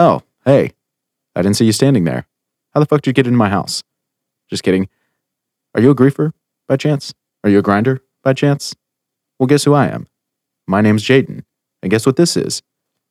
Oh, 0.00 0.22
hey, 0.46 0.72
I 1.36 1.42
didn't 1.42 1.58
see 1.58 1.66
you 1.66 1.72
standing 1.72 2.04
there. 2.04 2.26
How 2.72 2.80
the 2.80 2.86
fuck 2.86 3.02
did 3.02 3.10
you 3.10 3.12
get 3.12 3.26
into 3.26 3.36
my 3.36 3.50
house? 3.50 3.82
Just 4.48 4.62
kidding. 4.62 4.88
Are 5.74 5.80
you 5.82 5.90
a 5.90 5.94
griefer 5.94 6.32
by 6.66 6.78
chance? 6.78 7.12
Are 7.44 7.50
you 7.50 7.58
a 7.58 7.62
grinder 7.62 8.00
by 8.24 8.32
chance? 8.32 8.74
Well, 9.38 9.46
guess 9.46 9.64
who 9.64 9.74
I 9.74 9.88
am? 9.88 10.06
My 10.66 10.80
name's 10.80 11.04
Jaden. 11.04 11.42
And 11.82 11.90
guess 11.90 12.06
what 12.06 12.16
this 12.16 12.34
is? 12.34 12.62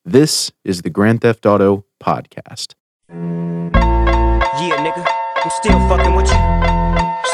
This 0.04 0.50
is 0.64 0.82
the 0.82 0.90
Grand 0.90 1.20
Theft 1.20 1.46
Auto 1.46 1.84
Podcast. 2.02 2.74
Yeah, 3.08 4.74
nigga, 4.82 5.06
I'm 5.44 5.50
still 5.50 5.78
fucking 5.88 6.16
with 6.16 6.26
you. 6.26 6.38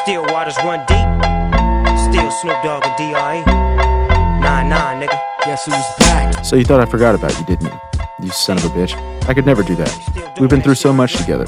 Still 0.03 0.27
waters 0.35 0.59
run 0.59 0.85
deep. 0.85 1.09
Still 2.13 2.31
Snoop 2.31 2.63
Dogg 2.63 2.85
and 2.85 2.97
D.R.E. 2.99 3.41
Nah, 4.43 4.63
nah, 4.69 5.01
nigga. 5.01 5.19
Guess 5.47 5.65
who's 5.65 6.07
back? 6.07 6.45
So 6.45 6.57
you 6.57 6.65
thought 6.65 6.81
I 6.81 6.85
forgot 6.85 7.15
about 7.15 7.35
you, 7.39 7.47
didn't 7.47 7.73
you? 7.73 7.96
You 8.19 8.31
son 8.31 8.57
of 8.57 8.65
a 8.65 8.69
bitch. 8.69 8.95
I 9.29 9.35
could 9.35 9.45
never 9.45 9.63
do 9.63 9.75
that. 9.77 10.37
We've 10.41 10.49
been 10.49 10.63
through 10.63 10.77
so 10.77 10.91
much 10.91 11.17
together. 11.17 11.45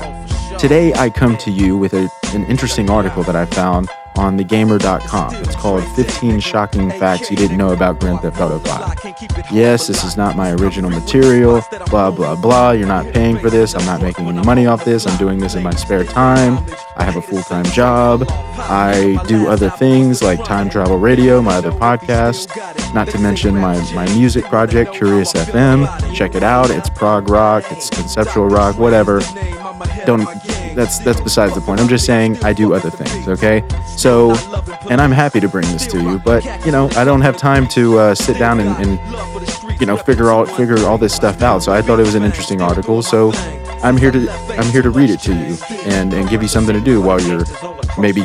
Today, 0.58 0.92
I 0.92 1.08
come 1.08 1.38
to 1.38 1.50
you 1.50 1.78
with 1.78 1.94
a, 1.94 2.10
an 2.34 2.44
interesting 2.44 2.90
article 2.90 3.22
that 3.22 3.34
I 3.34 3.46
found 3.46 3.88
on 4.18 4.36
thegamer.com. 4.36 5.34
It's 5.36 5.54
called 5.54 5.84
15 5.94 6.40
Shocking 6.40 6.90
Facts 6.90 7.30
You 7.30 7.36
Didn't 7.36 7.56
Know 7.56 7.72
About 7.72 8.00
Grand 8.00 8.20
Theft 8.20 8.40
Auto 8.40 8.58
5. 8.58 9.52
Yes, 9.52 9.86
this 9.86 10.04
is 10.04 10.16
not 10.16 10.36
my 10.36 10.50
original 10.52 10.90
material, 10.90 11.64
blah, 11.86 12.10
blah, 12.10 12.34
blah. 12.34 12.72
You're 12.72 12.88
not 12.88 13.06
paying 13.14 13.38
for 13.38 13.48
this. 13.48 13.74
I'm 13.74 13.86
not 13.86 14.02
making 14.02 14.26
any 14.26 14.44
money 14.44 14.66
off 14.66 14.84
this. 14.84 15.06
I'm 15.06 15.16
doing 15.18 15.38
this 15.38 15.54
in 15.54 15.62
my 15.62 15.70
spare 15.70 16.04
time. 16.04 16.58
I 16.96 17.04
have 17.04 17.16
a 17.16 17.22
full 17.22 17.42
time 17.42 17.64
job. 17.66 18.24
I 18.28 19.22
do 19.28 19.46
other 19.48 19.70
things 19.70 20.22
like 20.22 20.44
Time 20.44 20.68
Travel 20.68 20.98
Radio, 20.98 21.40
my 21.40 21.54
other 21.54 21.70
podcast, 21.70 22.48
not 22.92 23.08
to 23.08 23.18
mention 23.18 23.54
my, 23.54 23.78
my 23.94 24.04
music 24.14 24.44
project, 24.46 24.92
Curious 24.92 25.32
FM. 25.32 25.86
Check 26.12 26.34
it 26.34 26.42
out. 26.42 26.70
It's 26.70 26.90
prog 26.90 27.28
rock, 27.28 27.64
it's 27.70 27.88
conceptual 27.88 28.48
rock, 28.48 28.78
whatever. 28.78 29.20
Don't 30.04 30.26
that's 30.74 30.98
that's 30.98 31.20
besides 31.20 31.54
the 31.54 31.60
point. 31.60 31.80
I'm 31.80 31.88
just 31.88 32.06
saying 32.06 32.42
I 32.44 32.52
do 32.52 32.74
other 32.74 32.90
things, 32.90 33.28
okay? 33.28 33.62
So, 33.96 34.34
and 34.90 35.00
I'm 35.00 35.12
happy 35.12 35.40
to 35.40 35.48
bring 35.48 35.66
this 35.72 35.86
to 35.88 36.02
you, 36.02 36.18
but 36.18 36.44
you 36.64 36.72
know 36.72 36.88
I 36.90 37.04
don't 37.04 37.22
have 37.22 37.36
time 37.36 37.66
to 37.68 37.98
uh, 37.98 38.14
sit 38.14 38.38
down 38.38 38.60
and, 38.60 38.70
and 38.84 39.80
you 39.80 39.86
know 39.86 39.96
figure 39.96 40.30
all 40.30 40.46
figure 40.46 40.78
all 40.86 40.98
this 40.98 41.14
stuff 41.14 41.42
out. 41.42 41.62
So 41.62 41.72
I 41.72 41.82
thought 41.82 41.98
it 41.98 42.06
was 42.06 42.14
an 42.14 42.22
interesting 42.22 42.62
article. 42.62 43.02
So 43.02 43.32
I'm 43.82 43.96
here 43.96 44.10
to 44.10 44.30
I'm 44.58 44.70
here 44.70 44.82
to 44.82 44.90
read 44.90 45.10
it 45.10 45.20
to 45.20 45.34
you 45.34 45.56
and 45.84 46.12
and 46.12 46.28
give 46.28 46.42
you 46.42 46.48
something 46.48 46.74
to 46.74 46.82
do 46.82 47.00
while 47.00 47.20
you're 47.20 47.44
maybe 47.98 48.22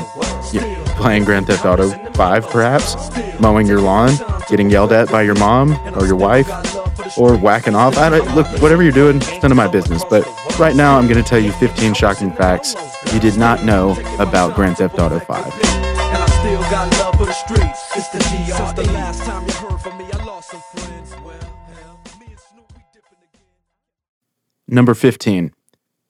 you 0.52 0.62
know, 0.62 0.84
playing 0.96 1.25
Grand 1.25 1.48
Theft 1.48 1.66
Auto 1.66 1.90
5, 2.14 2.48
perhaps 2.50 2.96
mowing 3.40 3.68
your 3.68 3.81
lawn, 3.81 4.14
getting 4.50 4.70
yelled 4.70 4.92
at 4.92 5.12
by 5.12 5.22
your 5.22 5.36
mom 5.36 5.73
or 5.98 6.06
your 6.06 6.16
wife, 6.16 6.48
or 7.17 7.38
whacking 7.38 7.75
off. 7.75 7.97
I 7.97 8.09
don't, 8.09 8.36
look, 8.36 8.47
whatever 8.61 8.83
you're 8.83 8.92
doing, 8.92 9.17
it's 9.17 9.42
none 9.42 9.52
of 9.52 9.58
my 9.58 9.67
business. 9.67 10.03
But 10.09 10.25
right 10.59 10.75
now, 10.75 10.97
I'm 10.97 11.08
going 11.08 11.22
to 11.22 11.28
tell 11.28 11.39
you 11.39 11.52
15 11.53 11.94
shocking 11.94 12.31
facts 12.33 12.75
you 13.14 13.19
did 13.19 13.38
not 13.38 13.64
know 13.64 13.92
about 14.19 14.56
Grand 14.56 14.78
Theft 14.78 14.97
Auto 15.00 15.19
5. 15.19 15.45
And 15.45 15.53
I 16.23 16.25
still 16.28 16.61
got 16.61 16.91
love 17.00 17.16
for 17.16 17.25
the 17.25 17.34
streets. 17.34 17.95
It's 17.95 18.09
the 18.09 18.19
DRE. 18.19 18.53
Since 18.53 18.73
the 18.73 18.94
last 18.94 19.23
time 19.23 19.45
you 19.45 19.53
heard 19.53 19.80
from 19.80 19.97
me, 19.97 20.06
I 20.11 20.23
lost 20.25 20.50
some 20.50 20.61
friends. 20.73 21.11
Well, 21.23 21.39
hell, 21.73 22.00
me 22.19 22.28
and 22.28 22.39
Snoop, 22.39 22.72
we 22.75 22.81
dipping 22.94 23.19
again. 23.31 23.41
Number 24.67 24.94
15. 24.94 25.53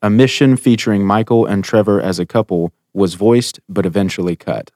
A 0.02 0.10
mission 0.10 0.58
featuring 0.58 1.06
Michael 1.06 1.46
and 1.46 1.64
Trevor 1.64 2.02
as 2.02 2.20
a 2.20 2.26
couple 2.26 2.74
was 2.94 3.16
voiced 3.16 3.60
but 3.68 3.86
eventually 3.86 4.36
cut. 4.36 4.72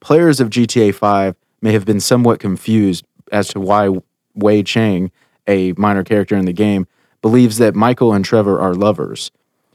Players 0.00 0.40
of 0.40 0.50
GTA 0.50 0.94
5 0.94 1.36
may 1.60 1.72
have 1.72 1.84
been 1.84 2.00
somewhat 2.00 2.38
confused 2.40 3.04
as 3.32 3.48
to 3.48 3.60
why 3.60 3.88
Wei 4.34 4.62
Cheng, 4.62 5.10
a 5.46 5.72
minor 5.72 6.04
character 6.04 6.36
in 6.36 6.44
the 6.44 6.52
game, 6.52 6.86
believes 7.22 7.58
that 7.58 7.74
Michael 7.74 8.12
and 8.12 8.24
Trevor 8.24 8.60
are 8.60 8.74
lovers. 8.74 9.30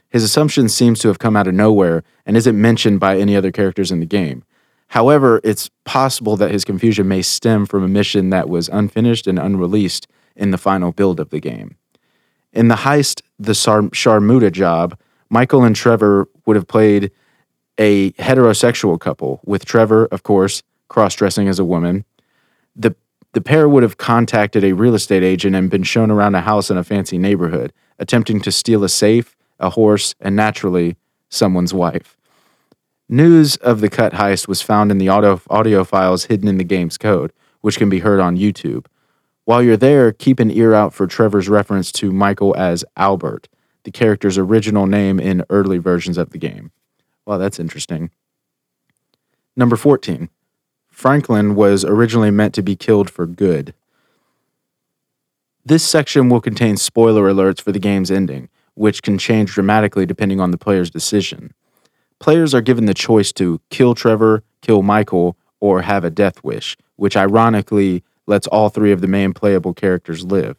His 0.08 0.24
assumption 0.24 0.68
seems 0.68 0.98
to 1.00 1.08
have 1.08 1.18
come 1.18 1.36
out 1.36 1.46
of 1.46 1.54
nowhere 1.54 2.02
and 2.26 2.36
isn't 2.36 2.60
mentioned 2.60 3.00
by 3.00 3.18
any 3.18 3.36
other 3.36 3.52
characters 3.52 3.92
in 3.92 4.00
the 4.00 4.06
game. 4.06 4.44
However, 4.88 5.40
it's 5.44 5.70
possible 5.84 6.36
that 6.36 6.50
his 6.50 6.64
confusion 6.64 7.06
may 7.06 7.22
stem 7.22 7.64
from 7.64 7.84
a 7.84 7.88
mission 7.88 8.30
that 8.30 8.48
was 8.48 8.68
unfinished 8.68 9.28
and 9.28 9.38
unreleased 9.38 10.08
in 10.34 10.50
the 10.50 10.58
final 10.58 10.90
build 10.90 11.20
of 11.20 11.30
the 11.30 11.38
game. 11.38 11.76
In 12.52 12.66
the 12.66 12.74
heist, 12.76 13.22
the 13.38 13.54
Sar- 13.54 13.82
Sharmoota 13.82 14.50
job, 14.50 14.98
Michael 15.28 15.62
and 15.62 15.76
Trevor 15.76 16.28
would 16.44 16.56
have 16.56 16.66
played 16.66 17.12
a 17.78 18.10
heterosexual 18.12 18.98
couple, 18.98 19.40
with 19.44 19.64
Trevor, 19.64 20.06
of 20.06 20.24
course, 20.24 20.62
cross 20.88 21.14
dressing 21.14 21.46
as 21.46 21.60
a 21.60 21.64
woman. 21.64 22.04
The, 22.74 22.94
the 23.32 23.40
pair 23.40 23.68
would 23.68 23.82
have 23.82 23.96
contacted 23.96 24.64
a 24.64 24.72
real 24.72 24.94
estate 24.94 25.22
agent 25.22 25.54
and 25.54 25.70
been 25.70 25.82
shown 25.82 26.10
around 26.10 26.34
a 26.34 26.40
house 26.40 26.70
in 26.70 26.76
a 26.76 26.84
fancy 26.84 27.18
neighborhood, 27.18 27.72
attempting 27.98 28.40
to 28.40 28.50
steal 28.50 28.82
a 28.82 28.88
safe, 28.88 29.36
a 29.58 29.70
horse, 29.70 30.14
and 30.20 30.34
naturally, 30.34 30.96
someone's 31.28 31.72
wife. 31.72 32.16
News 33.08 33.56
of 33.56 33.80
the 33.80 33.88
cut 33.88 34.14
heist 34.14 34.48
was 34.48 34.62
found 34.62 34.90
in 34.90 34.98
the 34.98 35.08
audio, 35.08 35.40
audio 35.48 35.84
files 35.84 36.24
hidden 36.24 36.48
in 36.48 36.58
the 36.58 36.64
game's 36.64 36.98
code, 36.98 37.32
which 37.60 37.76
can 37.76 37.88
be 37.88 38.00
heard 38.00 38.20
on 38.20 38.36
YouTube. 38.36 38.86
While 39.44 39.62
you're 39.62 39.76
there, 39.76 40.12
keep 40.12 40.38
an 40.38 40.50
ear 40.50 40.74
out 40.74 40.94
for 40.94 41.06
Trevor's 41.06 41.48
reference 41.48 41.90
to 41.92 42.12
Michael 42.12 42.54
as 42.56 42.84
Albert, 42.96 43.48
the 43.84 43.90
character's 43.90 44.38
original 44.38 44.86
name 44.86 45.18
in 45.18 45.44
early 45.50 45.78
versions 45.78 46.18
of 46.18 46.30
the 46.30 46.38
game. 46.38 46.70
Wow, 47.26 47.38
that's 47.38 47.58
interesting. 47.58 48.10
Number 49.56 49.76
14. 49.76 50.28
Franklin 51.00 51.54
was 51.54 51.82
originally 51.82 52.30
meant 52.30 52.52
to 52.52 52.60
be 52.60 52.76
killed 52.76 53.08
for 53.08 53.24
good. 53.24 53.72
This 55.64 55.82
section 55.82 56.28
will 56.28 56.42
contain 56.42 56.76
spoiler 56.76 57.32
alerts 57.32 57.58
for 57.58 57.72
the 57.72 57.78
game's 57.78 58.10
ending, 58.10 58.50
which 58.74 59.02
can 59.02 59.16
change 59.16 59.54
dramatically 59.54 60.04
depending 60.04 60.40
on 60.40 60.50
the 60.50 60.58
player's 60.58 60.90
decision. 60.90 61.54
Players 62.18 62.52
are 62.52 62.60
given 62.60 62.84
the 62.84 62.92
choice 62.92 63.32
to 63.32 63.62
kill 63.70 63.94
Trevor, 63.94 64.42
kill 64.60 64.82
Michael, 64.82 65.38
or 65.58 65.80
have 65.80 66.04
a 66.04 66.10
death 66.10 66.44
wish, 66.44 66.76
which 66.96 67.16
ironically 67.16 68.04
lets 68.26 68.46
all 68.48 68.68
three 68.68 68.92
of 68.92 69.00
the 69.00 69.08
main 69.08 69.32
playable 69.32 69.72
characters 69.72 70.26
live. 70.26 70.58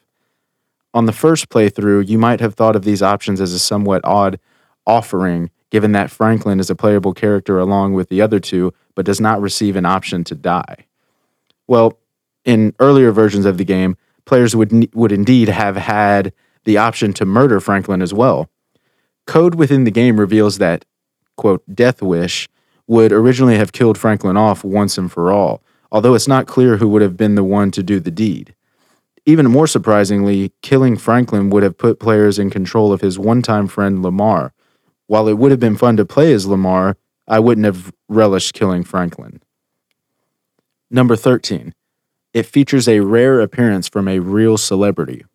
On 0.91 1.05
the 1.05 1.13
first 1.13 1.49
playthrough, 1.49 2.07
you 2.07 2.17
might 2.17 2.39
have 2.39 2.55
thought 2.55 2.75
of 2.75 2.83
these 2.83 3.03
options 3.03 3.41
as 3.41 3.53
a 3.53 3.59
somewhat 3.59 4.01
odd 4.03 4.39
offering, 4.87 5.51
given 5.71 5.93
that 5.93 6.11
Franklin 6.11 6.59
is 6.59 6.69
a 6.69 6.75
playable 6.75 7.13
character 7.13 7.57
along 7.57 7.93
with 7.93 8.09
the 8.09 8.21
other 8.21 8.39
two, 8.39 8.73
but 8.93 9.05
does 9.05 9.19
not 9.19 9.41
receive 9.41 9.75
an 9.75 9.85
option 9.85 10.23
to 10.25 10.35
die. 10.35 10.85
Well, 11.67 11.97
in 12.45 12.75
earlier 12.79 13.11
versions 13.11 13.45
of 13.45 13.57
the 13.57 13.65
game, 13.65 13.97
players 14.25 14.55
would, 14.55 14.93
would 14.93 15.11
indeed 15.11 15.49
have 15.49 15.77
had 15.77 16.33
the 16.65 16.77
option 16.77 17.13
to 17.13 17.25
murder 17.25 17.59
Franklin 17.59 18.01
as 18.01 18.13
well. 18.13 18.49
Code 19.25 19.55
within 19.55 19.85
the 19.85 19.91
game 19.91 20.19
reveals 20.19 20.57
that, 20.57 20.85
quote, 21.37 21.63
Death 21.73 22.01
Wish 22.01 22.49
would 22.87 23.11
originally 23.11 23.57
have 23.57 23.71
killed 23.71 23.97
Franklin 23.97 24.35
off 24.35 24.63
once 24.63 24.97
and 24.97 25.11
for 25.11 25.31
all, 25.31 25.63
although 25.91 26.13
it's 26.13 26.27
not 26.27 26.47
clear 26.47 26.77
who 26.77 26.89
would 26.89 27.01
have 27.01 27.15
been 27.15 27.35
the 27.35 27.43
one 27.43 27.71
to 27.71 27.81
do 27.81 27.99
the 27.99 28.11
deed. 28.11 28.53
Even 29.25 29.49
more 29.49 29.67
surprisingly, 29.67 30.51
killing 30.61 30.97
Franklin 30.97 31.49
would 31.51 31.63
have 31.63 31.77
put 31.77 31.99
players 31.99 32.39
in 32.39 32.49
control 32.49 32.91
of 32.91 33.01
his 33.01 33.19
one 33.19 33.41
time 33.41 33.67
friend 33.67 34.01
Lamar. 34.01 34.51
While 35.11 35.27
it 35.27 35.37
would 35.37 35.51
have 35.51 35.59
been 35.59 35.75
fun 35.75 35.97
to 35.97 36.05
play 36.05 36.31
as 36.31 36.47
Lamar, 36.47 36.95
I 37.27 37.37
wouldn't 37.37 37.65
have 37.65 37.91
relished 38.07 38.53
killing 38.53 38.85
Franklin. 38.85 39.41
Number 40.89 41.17
13. 41.17 41.73
It 42.33 42.45
features 42.45 42.87
a 42.87 43.01
rare 43.01 43.41
appearance 43.41 43.89
from 43.89 44.07
a 44.07 44.19
real 44.19 44.57
celebrity. 44.57 45.25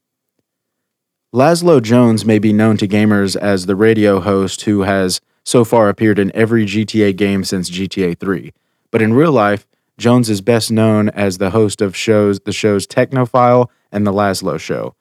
Lazlow 1.31 1.83
Jones 1.83 2.25
may 2.25 2.39
be 2.39 2.55
known 2.55 2.79
to 2.79 2.89
gamers 2.89 3.37
as 3.37 3.67
the 3.67 3.77
radio 3.77 4.21
host 4.21 4.63
who 4.63 4.85
has 4.85 5.21
so 5.45 5.63
far 5.63 5.91
appeared 5.91 6.19
in 6.19 6.35
every 6.35 6.65
GTA 6.65 7.15
game 7.15 7.45
since 7.45 7.69
GTA 7.69 8.19
3. 8.19 8.55
But 8.91 9.03
in 9.03 9.13
real 9.13 9.33
life, 9.33 9.67
Jones 9.99 10.31
is 10.31 10.41
best 10.41 10.71
known 10.73 11.11
as 11.11 11.37
the 11.37 11.51
host 11.51 11.83
of 11.83 11.95
shows 11.95 12.41
the 12.41 12.53
shows 12.53 12.87
Technophile 12.87 13.69
and 13.93 14.07
The 14.07 14.13
Lazlow 14.15 14.59
Show. 14.59 14.95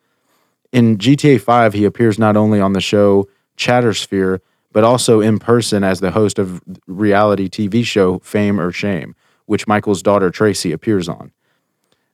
In 0.73 0.97
GTA 0.97 1.39
5, 1.39 1.71
he 1.71 1.85
appears 1.85 2.19
not 2.19 2.35
only 2.35 2.59
on 2.59 2.73
the 2.73 2.81
show 2.81 3.29
Chattersphere, 3.55 4.41
but 4.75 4.83
also 4.83 5.21
in 5.21 5.39
person 5.39 5.85
as 5.85 6.01
the 6.01 6.11
host 6.11 6.37
of 6.37 6.61
reality 6.85 7.47
TV 7.47 7.81
show 7.85 8.19
Fame 8.19 8.59
or 8.59 8.73
Shame, 8.73 9.15
which 9.45 9.67
Michael's 9.67 10.03
daughter 10.03 10.29
Tracy 10.29 10.73
appears 10.73 11.07
on. 11.07 11.31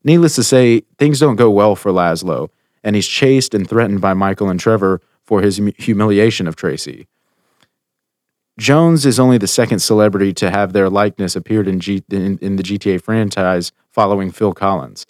Needless 0.04 0.36
to 0.36 0.44
say, 0.44 0.84
things 1.00 1.19
don't 1.19 1.38
go 1.38 1.50
well 1.50 1.75
for 1.75 1.92
Lazlow, 1.92 2.50
and 2.84 2.96
he's 2.96 3.08
chased 3.08 3.56
and 3.56 3.68
threatened 3.68 4.00
by 4.00 4.13
Michael 4.13 4.48
and 4.48 4.60
Trevor 4.60 5.02
for 5.24 5.42
his 5.42 5.60
humiliation 5.80 6.48
of 6.48 6.56
Tracy. 6.56 7.08
Jones 8.60 9.07
is 9.07 9.19
only 9.19 9.40
the 9.40 9.48
second 9.48 9.80
celebrity 9.80 10.31
to 10.34 10.52
have 10.52 10.72
their 10.72 10.88
likeness 10.88 11.36
appeared 11.36 11.68
in, 11.68 11.80
G- 11.80 12.04
in, 12.12 12.38
in 12.44 12.57
the 12.57 12.64
GTA 12.64 13.02
franchise 13.02 13.72
following 13.90 14.30
Phil 14.30 14.54
Collins. 14.54 15.07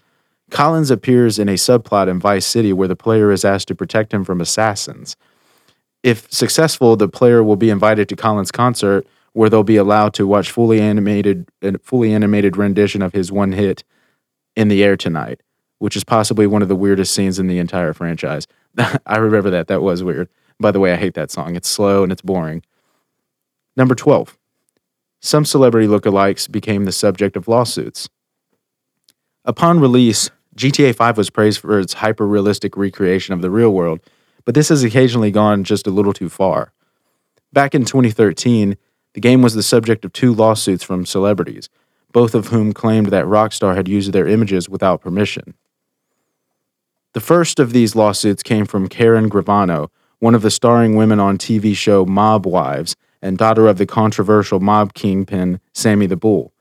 Collins 0.51 0.89
appears 0.89 1.38
in 1.38 1.50
a 1.50 1.56
subplot 1.56 2.07
in 2.07 2.18
Vice 2.18 2.45
City 2.45 2.71
where 2.71 2.88
the 2.88 2.95
player 2.95 3.30
is 3.30 3.44
asked 3.44 3.68
to 3.68 3.75
protect 3.75 4.13
him 4.13 4.24
from 4.24 4.39
assassins. 4.39 5.18
If 6.03 6.31
successful, 6.31 6.95
the 6.95 7.07
player 7.07 7.44
will 7.44 7.56
be 7.56 7.69
invited 7.69 8.09
to 8.09 8.15
Collins' 8.15 8.51
concert 8.51 9.06
where 9.33 9.50
they'll 9.50 9.63
be 9.63 9.77
allowed 9.77 10.13
to 10.15 10.27
watch 10.27 10.51
fully 10.51 10.81
animated 10.81 11.48
a 11.62 11.77
fully 11.80 12.13
animated 12.13 12.57
rendition 12.57 13.01
of 13.01 13.13
his 13.13 13.31
one 13.31 13.53
hit 13.53 13.83
in 14.56 14.68
the 14.68 14.83
air 14.83 14.98
tonight, 14.98 15.42
which 15.80 15.95
is 15.95 16.03
possibly 16.03 16.45
one 16.45 16.62
of 16.62 16.68
the 16.68 16.75
weirdest 16.75 17.13
scenes 17.13 17.39
in 17.39 17.48
the 17.48 17.59
entire 17.59 17.94
franchise. 17.94 18.48
I 19.06 19.18
remember 19.18 19.50
that. 19.51 19.68
That 19.68 19.81
was 19.81 20.03
weird. 20.03 20.27
By 20.59 20.71
the 20.71 20.80
way, 20.80 20.94
I 20.94 20.98
hate 20.98 21.13
that 21.13 21.31
song. 21.31 21.56
It's 21.56 21.69
slow 21.69 22.04
and 22.04 22.12
it's 22.12 22.21
boring. 22.21 22.63
Number 23.77 23.95
12. 23.95 24.38
Some 25.21 25.45
celebrity 25.45 25.88
lookalikes 25.88 26.51
became 26.51 26.86
the 26.86 26.92
subject 26.92 27.38
of 27.38 27.47
lawsuits. 27.47 28.09
Upon 29.45 29.80
release, 29.80 30.30
GTA 30.56 30.95
5 30.95 31.18
was 31.18 31.30
praised 31.30 31.59
for 31.59 31.80
its 31.80 31.94
hyper 31.94 32.27
realistic 32.27 32.75
recreation 32.75 33.33
of 33.33 33.42
the 33.42 33.50
real 33.50 33.71
world, 33.71 34.01
but 34.45 34.55
this 34.55 34.69
has 34.69 34.83
occasionally 34.83 35.31
gone 35.31 35.63
just 35.63 35.88
a 35.88 35.91
little 35.91 36.13
too 36.13 36.29
far. 36.29 36.73
Back 37.53 37.75
in 37.75 37.85
2013, 37.85 38.77
the 39.13 39.21
game 39.21 39.41
was 39.41 39.53
the 39.53 39.63
subject 39.63 40.05
of 40.05 40.13
two 40.13 40.33
lawsuits 40.33 40.83
from 40.83 41.05
celebrities, 41.05 41.69
both 42.11 42.33
of 42.33 42.47
whom 42.47 42.73
claimed 42.73 43.07
that 43.07 43.25
Rockstar 43.25 43.75
had 43.75 43.88
used 43.88 44.13
their 44.13 44.27
images 44.27 44.69
without 44.69 45.01
permission. 45.01 45.53
The 47.13 47.19
first 47.19 47.59
of 47.59 47.73
these 47.73 47.95
lawsuits 47.95 48.41
came 48.41 48.65
from 48.65 48.88
Karen 48.88 49.29
Gravano, 49.29 49.89
one 50.19 50.35
of 50.35 50.44
the 50.44 50.51
starring 50.51 50.95
women 50.95 51.19
on 51.19 51.37
TV 51.37 51.75
show 51.75 52.05
Mob 52.05 52.45
Wives 52.45 52.95
and 53.21 53.37
daughter 53.37 53.67
of 53.67 53.77
the 53.77 53.85
controversial 53.85 54.59
mob 54.59 54.94
kingpin 54.94 55.59
Sammy 55.73 56.05
the 56.05 56.15
Bull. 56.15 56.53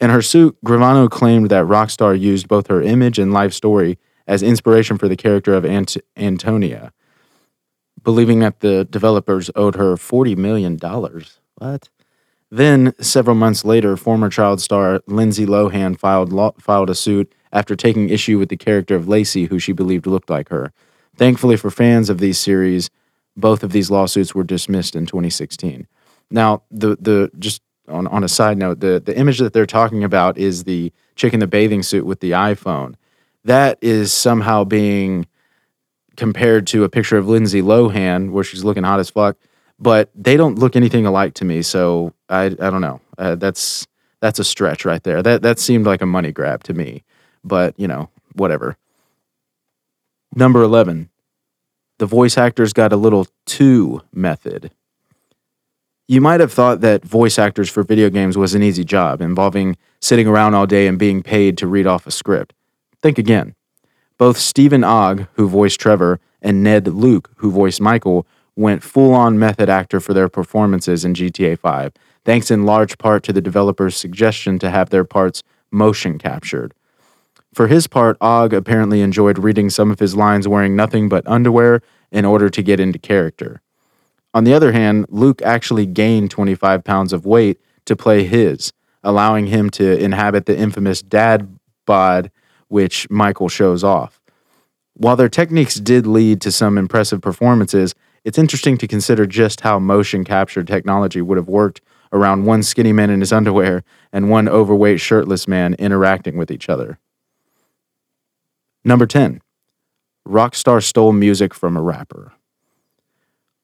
In 0.00 0.10
her 0.10 0.22
suit, 0.22 0.56
Gravano 0.64 1.10
claimed 1.10 1.50
that 1.50 1.66
Rockstar 1.66 2.18
used 2.18 2.48
both 2.48 2.66
her 2.68 2.82
image 2.82 3.18
and 3.18 3.32
life 3.32 3.52
story 3.52 3.98
as 4.26 4.42
inspiration 4.42 4.98
for 4.98 5.08
the 5.08 5.16
character 5.16 5.54
of 5.54 5.64
Ant- 5.64 5.96
Antonia, 6.16 6.92
believing 8.04 8.40
that 8.40 8.60
the 8.60 8.84
developers 8.84 9.50
owed 9.56 9.74
her 9.74 9.96
$40 9.96 10.36
million. 10.36 10.78
What? 11.56 11.88
Then, 12.50 12.94
several 13.00 13.34
months 13.34 13.64
later, 13.64 13.96
former 13.96 14.28
child 14.28 14.60
star 14.60 15.02
Lindsay 15.06 15.46
Lohan 15.46 15.98
filed, 15.98 16.32
filed 16.62 16.90
a 16.90 16.94
suit 16.94 17.34
after 17.52 17.74
taking 17.74 18.10
issue 18.10 18.38
with 18.38 18.48
the 18.48 18.56
character 18.56 18.94
of 18.94 19.08
Lacey, 19.08 19.46
who 19.46 19.58
she 19.58 19.72
believed 19.72 20.06
looked 20.06 20.30
like 20.30 20.50
her. 20.50 20.72
Thankfully 21.16 21.56
for 21.56 21.70
fans 21.70 22.10
of 22.10 22.18
these 22.18 22.38
series, 22.38 22.90
both 23.36 23.62
of 23.64 23.72
these 23.72 23.90
lawsuits 23.90 24.34
were 24.34 24.44
dismissed 24.44 24.94
in 24.94 25.06
2016. 25.06 25.86
Now, 26.30 26.62
the 26.70 26.96
the 27.00 27.30
just 27.38 27.62
on, 27.88 28.06
on 28.08 28.24
a 28.24 28.28
side 28.28 28.58
note, 28.58 28.80
the 28.80 29.02
the 29.04 29.16
image 29.16 29.38
that 29.38 29.52
they're 29.52 29.66
talking 29.66 30.04
about 30.04 30.38
is 30.38 30.64
the 30.64 30.92
chick 31.16 31.34
in 31.34 31.40
the 31.40 31.46
bathing 31.46 31.82
suit 31.82 32.06
with 32.06 32.20
the 32.20 32.32
iPhone. 32.32 32.94
That 33.44 33.78
is 33.80 34.12
somehow 34.12 34.64
being 34.64 35.26
compared 36.16 36.66
to 36.68 36.84
a 36.84 36.88
picture 36.88 37.16
of 37.16 37.28
Lindsay 37.28 37.62
Lohan 37.62 38.30
where 38.30 38.44
she's 38.44 38.64
looking 38.64 38.84
hot 38.84 39.00
as 39.00 39.10
fuck, 39.10 39.36
but 39.78 40.10
they 40.14 40.36
don't 40.36 40.58
look 40.58 40.76
anything 40.76 41.06
alike 41.06 41.34
to 41.34 41.44
me. 41.44 41.62
So 41.62 42.12
I 42.28 42.46
I 42.46 42.70
don't 42.70 42.80
know. 42.80 43.00
Uh, 43.18 43.34
that's 43.34 43.86
that's 44.20 44.38
a 44.38 44.44
stretch 44.44 44.84
right 44.84 45.02
there. 45.02 45.22
That 45.22 45.42
that 45.42 45.58
seemed 45.58 45.86
like 45.86 46.02
a 46.02 46.06
money 46.06 46.32
grab 46.32 46.62
to 46.64 46.74
me, 46.74 47.04
but 47.42 47.74
you 47.78 47.88
know 47.88 48.10
whatever. 48.34 48.76
Number 50.34 50.62
eleven, 50.62 51.10
the 51.98 52.06
voice 52.06 52.36
actors 52.38 52.72
got 52.72 52.92
a 52.92 52.96
little 52.96 53.26
too 53.46 54.02
method. 54.12 54.70
You 56.06 56.20
might 56.20 56.40
have 56.40 56.52
thought 56.52 56.82
that 56.82 57.02
voice 57.04 57.38
actors 57.38 57.70
for 57.70 57.82
video 57.82 58.10
games 58.10 58.36
was 58.36 58.54
an 58.54 58.62
easy 58.62 58.84
job, 58.84 59.22
involving 59.22 59.76
sitting 60.00 60.26
around 60.26 60.54
all 60.54 60.66
day 60.66 60.86
and 60.86 60.98
being 60.98 61.22
paid 61.22 61.56
to 61.58 61.66
read 61.66 61.86
off 61.86 62.06
a 62.06 62.10
script. 62.10 62.52
Think 63.00 63.18
again. 63.18 63.54
Both 64.16 64.38
Stephen 64.38 64.84
Ogg, 64.84 65.26
who 65.34 65.48
voiced 65.48 65.80
Trevor, 65.80 66.20
and 66.40 66.62
Ned 66.62 66.86
Luke, 66.86 67.30
who 67.36 67.50
voiced 67.50 67.80
Michael, 67.80 68.26
went 68.54 68.84
full 68.84 69.12
on 69.12 69.38
method 69.38 69.68
actor 69.68 69.98
for 69.98 70.14
their 70.14 70.28
performances 70.28 71.04
in 71.04 71.14
GTA 71.14 71.58
5, 71.58 71.92
thanks 72.24 72.50
in 72.50 72.64
large 72.64 72.96
part 72.98 73.24
to 73.24 73.32
the 73.32 73.40
developer's 73.40 73.96
suggestion 73.96 74.58
to 74.60 74.70
have 74.70 74.90
their 74.90 75.04
parts 75.04 75.42
motion 75.72 76.18
captured. 76.18 76.74
For 77.52 77.66
his 77.66 77.86
part, 77.86 78.16
Ogg 78.20 78.52
apparently 78.52 79.00
enjoyed 79.00 79.38
reading 79.38 79.70
some 79.70 79.90
of 79.90 79.98
his 79.98 80.14
lines 80.14 80.46
wearing 80.46 80.76
nothing 80.76 81.08
but 81.08 81.26
underwear 81.26 81.82
in 82.12 82.24
order 82.24 82.48
to 82.48 82.62
get 82.62 82.78
into 82.78 82.98
character. 82.98 83.60
On 84.32 84.44
the 84.44 84.54
other 84.54 84.72
hand, 84.72 85.06
Luke 85.08 85.42
actually 85.42 85.86
gained 85.86 86.30
25 86.30 86.84
pounds 86.84 87.12
of 87.12 87.26
weight 87.26 87.60
to 87.84 87.96
play 87.96 88.24
his, 88.24 88.72
allowing 89.02 89.46
him 89.46 89.70
to 89.70 89.98
inhabit 89.98 90.46
the 90.46 90.56
infamous 90.56 91.02
dad 91.02 91.58
bod 91.86 92.30
which 92.74 93.08
Michael 93.08 93.48
shows 93.48 93.84
off. 93.84 94.20
While 94.94 95.14
their 95.14 95.28
techniques 95.28 95.76
did 95.76 96.08
lead 96.08 96.40
to 96.40 96.50
some 96.50 96.76
impressive 96.76 97.20
performances, 97.20 97.94
it's 98.24 98.36
interesting 98.36 98.76
to 98.78 98.88
consider 98.88 99.26
just 99.26 99.60
how 99.60 99.78
motion 99.78 100.24
capture 100.24 100.64
technology 100.64 101.22
would 101.22 101.36
have 101.36 101.46
worked 101.46 101.80
around 102.12 102.46
one 102.46 102.64
skinny 102.64 102.92
man 102.92 103.10
in 103.10 103.20
his 103.20 103.32
underwear 103.32 103.84
and 104.12 104.28
one 104.28 104.48
overweight 104.48 104.98
shirtless 104.98 105.46
man 105.46 105.74
interacting 105.74 106.36
with 106.36 106.50
each 106.50 106.68
other. 106.68 106.98
Number 108.84 109.06
10. 109.06 109.40
Rockstar 110.26 110.82
stole 110.82 111.12
music 111.12 111.54
from 111.54 111.76
a 111.76 111.80
rapper. 111.80 112.32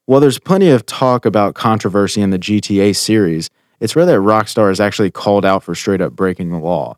While 0.06 0.21
there's 0.21 0.39
plenty 0.39 0.71
of 0.71 0.87
talk 0.87 1.27
about 1.27 1.56
controversy 1.56 2.23
in 2.23 2.31
the 2.31 2.39
GTA 2.39 2.95
series, 2.95 3.51
it's 3.81 3.97
rare 3.97 4.06
that 4.06 4.21
Rockstar 4.21 4.71
is 4.71 4.79
actually 4.79 5.11
called 5.11 5.45
out 5.45 5.65
for 5.65 5.75
straight 5.75 6.01
up 6.01 6.13
breaking 6.13 6.51
the 6.51 6.59
law. 6.59 6.97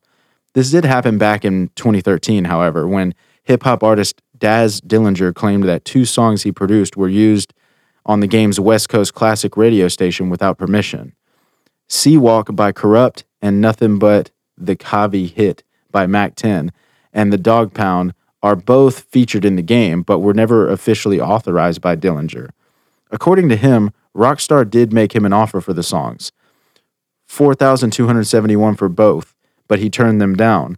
This 0.54 0.70
did 0.70 0.84
happen 0.84 1.18
back 1.18 1.44
in 1.44 1.68
2013, 1.76 2.44
however, 2.44 2.86
when 2.86 3.14
hip 3.42 3.62
hop 3.62 3.82
artist 3.82 4.20
Daz 4.38 4.80
Dillinger 4.80 5.34
claimed 5.34 5.64
that 5.64 5.84
two 5.84 6.04
songs 6.04 6.42
he 6.42 6.52
produced 6.52 6.96
were 6.96 7.08
used 7.08 7.54
on 8.04 8.20
the 8.20 8.26
game's 8.26 8.58
West 8.58 8.88
Coast 8.88 9.14
classic 9.14 9.56
radio 9.56 9.88
station 9.88 10.28
without 10.28 10.58
permission. 10.58 11.14
C-Walk 11.88 12.54
by 12.54 12.72
Kurupt 12.72 13.24
and 13.40 13.60
Nothing 13.60 13.98
But 13.98 14.30
the 14.56 14.76
Cavi 14.76 15.32
Hit 15.32 15.62
by 15.90 16.06
Mack 16.06 16.34
10 16.34 16.72
and 17.12 17.32
The 17.32 17.38
Dogg 17.38 17.74
Pound 17.74 18.14
are 18.42 18.56
both 18.56 19.00
featured 19.04 19.44
in 19.44 19.56
the 19.56 19.62
game, 19.62 20.02
but 20.02 20.18
were 20.18 20.34
never 20.34 20.68
officially 20.68 21.20
authorized 21.20 21.80
by 21.80 21.94
Dillinger. 21.94 22.50
According 23.10 23.48
to 23.50 23.56
him, 23.56 23.92
Rockstar 24.16 24.68
did 24.68 24.92
make 24.92 25.14
him 25.14 25.24
an 25.24 25.32
offer 25.32 25.60
for 25.60 25.72
the 25.72 25.82
songs. 25.82 26.32
4271 27.26 28.74
for 28.74 28.88
both, 28.88 29.34
but 29.72 29.78
he 29.78 29.88
turned 29.88 30.20
them 30.20 30.36
down. 30.36 30.76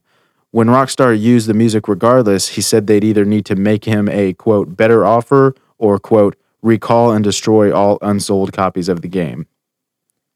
When 0.53 0.69
Rockstar 0.69 1.21
used 1.21 1.49
the 1.49 1.53
music 1.53 1.89
regardless, 1.89 2.51
he 2.51 2.61
said 2.61 2.87
they'd 2.87 3.03
either 3.03 3.25
need 3.25 3.45
to 3.47 3.57
make 3.57 3.87
him 3.87 4.09
a 4.09 4.35
quote 4.35 4.77
better 4.77 5.05
offer 5.05 5.57
or 5.79 5.99
quote 5.99 6.37
recall 6.63 7.11
and 7.11 7.25
destroy 7.25 7.75
all 7.75 7.99
unsold 8.03 8.53
copies 8.53 8.89
of 8.89 9.03
the 9.03 9.09
game. 9.09 9.49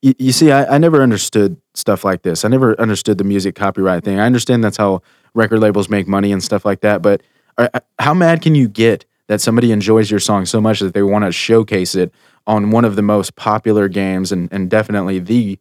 You, 0.02 0.12
you 0.18 0.32
see, 0.32 0.50
I, 0.50 0.74
I 0.74 0.78
never 0.78 1.04
understood 1.04 1.56
stuff 1.74 2.04
like 2.04 2.22
this. 2.22 2.44
I 2.44 2.48
never 2.48 2.74
understood 2.80 3.18
the 3.18 3.22
music 3.22 3.54
copyright 3.54 4.02
thing. 4.02 4.18
I 4.18 4.26
understand 4.26 4.64
that's 4.64 4.76
how 4.76 5.02
record 5.34 5.60
labels 5.60 5.88
make 5.88 6.08
money 6.08 6.32
and 6.32 6.42
stuff 6.42 6.64
like 6.64 6.80
that, 6.80 7.00
but 7.00 7.22
are, 7.58 7.70
how 8.00 8.12
mad 8.12 8.42
can 8.42 8.56
you 8.56 8.66
get 8.66 9.04
that 9.28 9.40
somebody 9.40 9.70
enjoys 9.70 10.10
your 10.10 10.18
song 10.18 10.46
so 10.46 10.60
much 10.60 10.80
that 10.80 10.94
they 10.94 11.02
want 11.04 11.24
to 11.24 11.30
showcase 11.30 11.94
it 11.94 12.12
on 12.44 12.72
one 12.72 12.84
of 12.84 12.96
the 12.96 13.02
most 13.02 13.36
popular 13.36 13.86
games 13.86 14.32
and, 14.32 14.52
and 14.52 14.68
definitely 14.68 15.20
the 15.20 15.60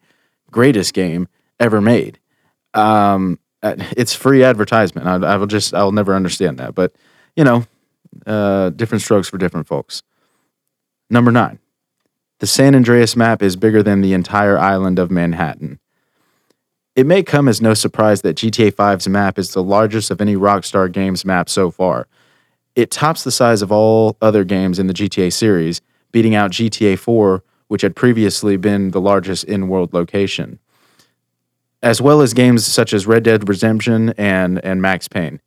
greatest 0.50 0.96
game 0.96 1.28
ever 1.60 1.80
made? 1.80 2.18
Um, 2.74 3.40
it's 3.64 4.14
free 4.14 4.44
advertisement. 4.44 5.08
I, 5.08 5.34
I 5.34 5.38
will 5.38 5.48
just 5.48 5.74
I'll 5.74 5.92
never 5.92 6.16
understand 6.16 6.60
that, 6.60 6.76
but 6.76 6.94
you 7.36 7.44
know, 7.44 7.66
uh, 8.26 8.70
different 8.72 9.02
strokes 9.02 9.30
for 9.30 9.38
different 9.38 9.68
folks. 9.68 10.04
Number 11.10 11.32
nine, 11.32 11.60
the 12.40 12.48
San 12.48 12.76
Andreas 12.76 13.16
map 13.16 13.42
is 13.42 13.56
bigger 13.56 13.82
than 13.82 14.02
the 14.02 14.14
entire 14.14 14.58
island 14.58 15.00
of 15.00 15.10
Manhattan. 15.10 15.80
It 16.96 17.06
may 17.06 17.22
come 17.22 17.48
as 17.48 17.62
no 17.62 17.74
surprise 17.74 18.22
that 18.24 18.38
GTA 18.38 18.72
5's 18.74 19.08
map 19.08 19.38
is 19.38 19.52
the 19.52 19.64
largest 19.64 20.10
of 20.10 20.20
any 20.20 20.36
Rockstar 20.36 20.92
Games 20.92 21.24
map 21.24 21.48
so 21.48 21.70
far. 21.70 22.08
It 22.76 22.92
tops 22.92 23.24
the 23.24 23.32
size 23.32 23.62
of 23.62 23.72
all 23.72 24.18
other 24.22 24.44
games 24.44 24.80
in 24.80 24.88
the 24.88 24.94
GTA 24.94 25.32
series, 25.32 25.82
beating 26.12 26.36
out 26.36 26.52
GTA 26.52 26.98
4, 26.98 27.44
which 27.68 27.82
had 27.82 27.96
previously 27.96 28.58
been 28.58 28.92
the 28.92 29.02
largest 29.02 29.44
in 29.44 29.68
world 29.68 29.94
location, 29.94 30.60
as 31.82 32.02
well 32.02 32.22
as 32.22 32.34
games 32.34 32.66
such 32.66 32.94
as 32.94 33.06
Red 33.06 33.24
Dead 33.24 33.48
Redemption 33.48 34.10
and, 34.18 34.64
and 34.66 34.82
Max 34.82 35.08
Payne. 35.08 35.40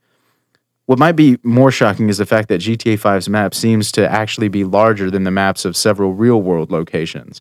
What 0.87 0.99
might 0.99 1.13
be 1.13 1.39
more 1.43 1.71
shocking 1.71 2.09
is 2.09 2.19
the 2.19 2.27
fact 2.27 2.49
that 2.49 2.61
GTA 2.61 2.99
5's 2.99 3.29
map 3.29 3.55
seems 3.55 3.93
to 3.93 4.11
actually 4.11 4.49
be 4.49 4.65
larger 4.65 5.11
than 5.11 5.25
the 5.25 5.31
maps 5.31 5.65
of 5.65 5.77
several 5.77 6.13
real 6.15 6.43
world 6.43 6.71
locations. 6.71 7.41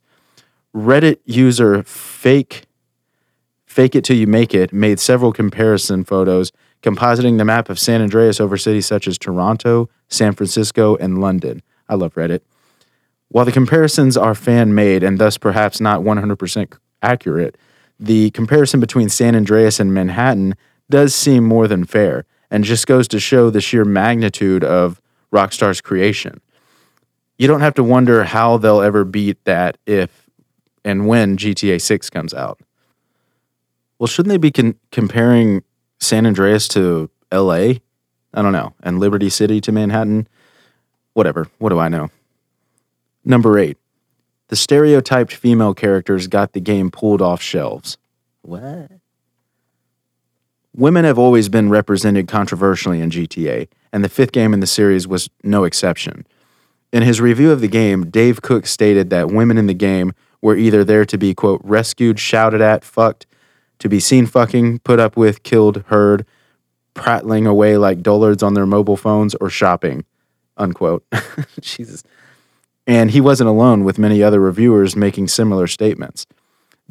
Reddit 0.76 1.18
user 1.26 1.82
Fake 1.84 2.66
Fake 3.66 3.96
It 3.96 4.04
Till 4.04 4.18
You 4.18 4.28
Make 4.28 4.54
It 4.54 4.74
made 4.74 5.00
several 5.00 5.32
comparison 5.32 6.04
photos 6.04 6.52
compositing 6.82 7.38
the 7.38 7.46
map 7.46 7.70
of 7.70 7.80
San 7.80 8.02
Andreas 8.02 8.40
over 8.40 8.58
cities 8.58 8.86
such 8.86 9.08
as 9.08 9.18
Toronto, 9.18 9.90
San 10.08 10.34
Francisco, 10.34 10.96
and 10.96 11.20
London. 11.20 11.62
I 11.88 11.96
love 11.96 12.16
Reddit. 12.16 12.42
While 13.30 13.46
the 13.46 13.52
comparisons 13.52 14.18
are 14.18 14.34
fan 14.34 14.74
made 14.74 15.04
and 15.04 15.20
thus 15.20 15.38
perhaps 15.38 15.80
not 15.80 16.02
100% 16.02 16.78
accurate, 17.02 17.58
the 18.00 18.32
comparison 18.32 18.80
between 18.80 19.10
San 19.10 19.36
Andreas 19.36 19.80
and 19.80 19.94
Manhattan 19.94 20.56
does 20.90 21.14
seem 21.14 21.44
more 21.44 21.68
than 21.68 21.86
fair 21.86 22.26
and 22.50 22.64
just 22.64 22.88
goes 22.88 23.08
to 23.10 23.20
show 23.20 23.50
the 23.50 23.62
sheer 23.62 23.86
magnitude 23.86 24.64
of 24.64 25.02
Rockstar's 25.32 25.82
creation. 25.82 26.42
You 27.38 27.48
don't 27.48 27.62
have 27.62 27.76
to 27.76 27.84
wonder 27.84 28.24
how 28.24 28.58
they'll 28.58 28.82
ever 28.82 29.06
beat 29.06 29.44
that 29.46 29.78
if 29.86 30.30
and 30.84 31.08
when 31.08 31.38
GTA 31.38 31.82
6 31.82 32.10
comes 32.10 32.34
out. 32.34 32.60
Well, 34.00 34.08
shouldn't 34.08 34.32
they 34.32 34.38
be 34.38 34.52
con- 34.52 34.76
comparing 34.92 35.64
San 36.00 36.26
Andreas 36.26 36.68
to 36.70 37.10
LA? 37.32 37.74
I 38.34 38.42
don't 38.42 38.54
know, 38.54 38.74
and 38.82 39.00
Liberty 39.00 39.30
City 39.30 39.60
to 39.62 39.72
Manhattan? 39.72 40.28
whatever. 41.20 41.48
What 41.58 41.70
do 41.70 41.80
I 41.80 41.90
know? 41.90 42.10
Number 43.26 43.60
eight, 43.60 43.78
the 44.50 44.56
stereotyped 44.56 45.34
female 45.34 45.74
characters 45.74 46.28
got 46.28 46.54
the 46.54 46.60
game 46.60 46.92
pulled 46.92 47.22
off 47.22 47.42
shelves. 47.42 47.98
What? 48.42 48.92
Women 50.76 51.06
have 51.06 51.18
always 51.18 51.50
been 51.50 51.70
represented 51.70 52.28
controversially 52.28 53.00
in 53.02 53.10
GTA, 53.10 53.68
and 53.92 54.04
the 54.04 54.10
fifth 54.10 54.32
game 54.32 54.54
in 54.54 54.60
the 54.60 54.68
series 54.68 55.08
was 55.08 55.30
no 55.44 55.64
exception. 55.64 56.26
In 56.92 57.04
his 57.04 57.22
review 57.22 57.52
of 57.52 57.62
the 57.62 57.68
game, 57.68 58.10
Dave 58.10 58.42
Cook 58.42 58.66
stated 58.66 59.10
that 59.12 59.30
women 59.30 59.58
in 59.58 59.68
the 59.68 59.74
game 59.74 60.14
were 60.42 60.56
either 60.56 60.84
there 60.84 61.06
to 61.06 61.18
be, 61.18 61.34
quote, 61.34 61.62
rescued, 61.64 62.20
shouted 62.20 62.62
at, 62.62 62.84
fucked, 62.84 63.28
to 63.80 63.90
be 63.90 64.00
seen 64.00 64.26
fucking, 64.26 64.80
put 64.80 65.00
up 65.00 65.16
with, 65.16 65.44
killed, 65.44 65.84
heard, 65.88 66.26
prattling 66.94 67.46
away 67.46 67.78
like 67.78 68.02
dullards 68.02 68.42
on 68.42 68.56
their 68.56 68.66
mobile 68.66 68.98
phones, 68.98 69.36
or 69.36 69.50
shopping, 69.50 70.06
unquote. 70.58 71.06
Jesus. 71.62 72.04
And 72.90 73.12
he 73.12 73.22
wasn't 73.22 73.52
alone, 73.52 73.84
with 73.84 74.00
many 74.00 74.24
other 74.24 74.40
reviewers 74.40 74.96
making 74.96 75.28
similar 75.28 75.68
statements. 75.68 76.26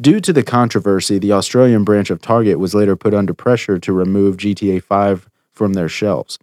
Due 0.01 0.21
to 0.21 0.33
the 0.33 0.45
controversy, 0.45 1.19
the 1.19 1.33
Australian 1.33 1.83
branch 1.83 2.09
of 2.09 2.23
Target 2.23 2.61
was 2.61 2.73
later 2.73 2.95
put 2.95 3.15
under 3.15 3.35
pressure 3.35 3.81
to 3.81 3.93
remove 3.93 4.37
GTA 4.37 4.81
5 4.81 5.29
from 5.51 5.73
their 5.73 5.89
shelves. 5.89 6.39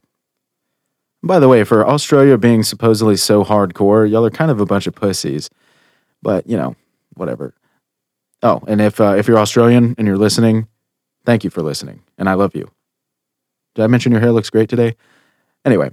By 1.23 1.39
the 1.39 1.47
way, 1.47 1.63
for 1.63 1.87
Australia 1.87 2.37
being 2.37 2.63
supposedly 2.63 3.15
so 3.15 3.45
hardcore, 3.45 4.11
y'all 4.11 4.25
are 4.25 4.29
kind 4.29 4.51
of 4.51 4.59
a 4.59 4.65
bunch 4.65 4.87
of 4.87 4.93
pussies. 4.93 5.49
But, 6.21 6.45
you 6.49 6.57
know, 6.57 6.75
whatever. 7.13 7.53
Oh, 8.43 8.61
and 8.67 8.81
if 8.81 8.99
uh, 8.99 9.15
if 9.17 9.25
you're 9.25 9.39
Australian 9.39 9.95
and 9.97 10.05
you're 10.05 10.17
listening, 10.17 10.67
thank 11.25 11.45
you 11.45 11.49
for 11.49 11.61
listening, 11.61 12.03
and 12.17 12.27
I 12.27 12.33
love 12.33 12.55
you. 12.55 12.69
Did 13.73 13.83
I 13.83 13.87
mention 13.87 14.11
your 14.11 14.19
hair 14.19 14.33
looks 14.33 14.49
great 14.49 14.67
today? 14.67 14.97
Anyway, 15.63 15.91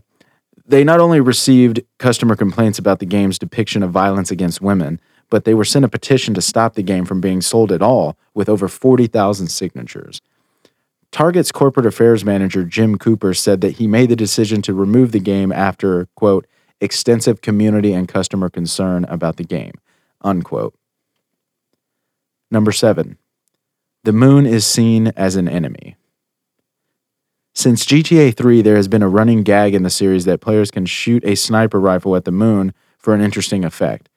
they 0.67 0.85
not 0.85 1.01
only 1.01 1.21
received 1.21 1.83
customer 1.99 2.37
complaints 2.37 2.79
about 2.79 2.99
the 2.99 3.07
game's 3.07 3.39
depiction 3.39 3.83
of 3.83 3.91
violence 3.91 4.31
against 4.31 4.61
women, 4.61 5.01
but 5.31 5.45
they 5.45 5.55
were 5.55 5.65
sent 5.65 5.85
a 5.85 5.89
petition 5.89 6.35
to 6.35 6.43
stop 6.43 6.75
the 6.75 6.83
game 6.83 7.05
from 7.05 7.21
being 7.21 7.41
sold 7.41 7.73
at 7.73 7.83
all 7.83 8.17
with 8.35 8.49
over 8.49 8.69
40,000 8.69 9.49
signatures. 9.49 10.21
Target's 11.11 11.53
corporate 11.53 11.87
affairs 11.87 12.25
manager, 12.25 12.65
Jim 12.65 12.97
Cooper, 12.97 13.35
said 13.35 13.61
that 13.61 13.77
he 13.77 13.87
made 13.87 14.09
the 14.09 14.17
decision 14.17 14.63
to 14.63 14.73
remove 14.75 15.13
the 15.13 15.21
game 15.21 15.53
after, 15.53 16.07
quote, 16.17 16.47
extensive 16.81 17.41
community 17.43 17.93
and 17.93 18.09
customer 18.09 18.49
concern 18.49 19.05
about 19.05 19.37
the 19.37 19.45
game, 19.45 19.75
unquote. 20.23 20.75
Number 22.51 22.73
seven, 22.73 23.19
the 24.05 24.13
moon 24.13 24.47
is 24.47 24.67
seen 24.67 25.09
as 25.09 25.37
an 25.37 25.49
enemy. 25.49 25.97
Since 27.55 27.85
GTA 27.85 28.35
3, 28.35 28.63
there 28.63 28.77
has 28.77 28.89
been 28.89 29.03
a 29.03 29.09
running 29.09 29.43
gag 29.43 29.75
in 29.75 29.83
the 29.83 29.91
series 29.91 30.25
that 30.25 30.41
players 30.41 30.71
can 30.71 30.87
shoot 30.87 31.23
a 31.25 31.35
sniper 31.35 31.79
rifle 31.79 32.17
at 32.17 32.25
the 32.25 32.33
moon 32.33 32.73
for 32.99 33.15
an 33.15 33.21
interesting 33.21 33.65
effect. 33.65 34.09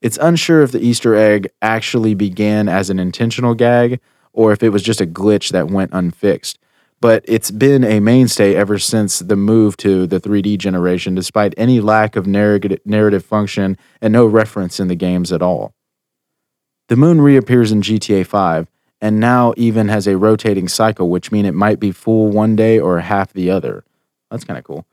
It's 0.00 0.18
unsure 0.20 0.62
if 0.62 0.72
the 0.72 0.80
Easter 0.80 1.14
egg 1.14 1.48
actually 1.62 2.14
began 2.14 2.68
as 2.68 2.90
an 2.90 2.98
intentional 2.98 3.54
gag 3.54 4.00
or 4.32 4.52
if 4.52 4.62
it 4.62 4.70
was 4.70 4.82
just 4.82 5.00
a 5.00 5.06
glitch 5.06 5.50
that 5.50 5.68
went 5.68 5.92
unfixed. 5.92 6.58
But 7.00 7.24
it's 7.26 7.50
been 7.50 7.84
a 7.84 8.00
mainstay 8.00 8.54
ever 8.54 8.78
since 8.78 9.20
the 9.20 9.36
move 9.36 9.76
to 9.78 10.06
the 10.06 10.20
3D 10.20 10.58
generation, 10.58 11.14
despite 11.14 11.54
any 11.56 11.80
lack 11.80 12.16
of 12.16 12.26
narrative, 12.26 13.24
function 13.24 13.78
and 14.02 14.12
no 14.12 14.26
reference 14.26 14.80
in 14.80 14.88
the 14.88 14.94
games 14.96 15.32
at 15.32 15.42
all. 15.42 15.74
The 16.88 16.96
moon 16.96 17.20
reappears 17.20 17.70
in 17.70 17.82
GTA 17.82 18.26
5 18.26 18.68
and 19.00 19.18
now 19.18 19.54
even 19.56 19.88
has 19.88 20.06
a 20.06 20.16
rotating 20.16 20.68
cycle, 20.68 21.08
which 21.08 21.32
means 21.32 21.48
it 21.48 21.54
might 21.54 21.80
be 21.80 21.92
full 21.92 22.28
one 22.28 22.54
day 22.56 22.78
or 22.78 23.00
half 23.00 23.32
the 23.32 23.50
other. 23.50 23.84
That's 24.30 24.44
kind 24.44 24.58
of 24.58 24.64
cool. 24.64 24.86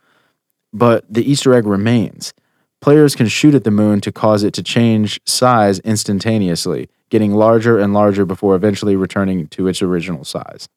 But 0.73 1.05
the 1.09 1.29
Easter 1.29 1.53
egg 1.53 1.65
remains. 1.65 2.33
Players 2.79 3.15
can 3.15 3.27
shoot 3.27 3.55
at 3.55 3.63
the 3.63 3.71
moon 3.71 4.01
to 4.01 4.11
cause 4.11 4.43
it 4.43 4.53
to 4.53 4.63
change 4.63 5.19
size 5.25 5.79
instantaneously, 5.79 6.89
getting 7.09 7.33
larger 7.33 7.79
and 7.79 7.93
larger 7.93 8.25
before 8.25 8.55
eventually 8.55 8.95
returning 8.95 9.47
to 9.47 9.67
its 9.67 9.81
original 9.81 10.23
size. 10.23 10.69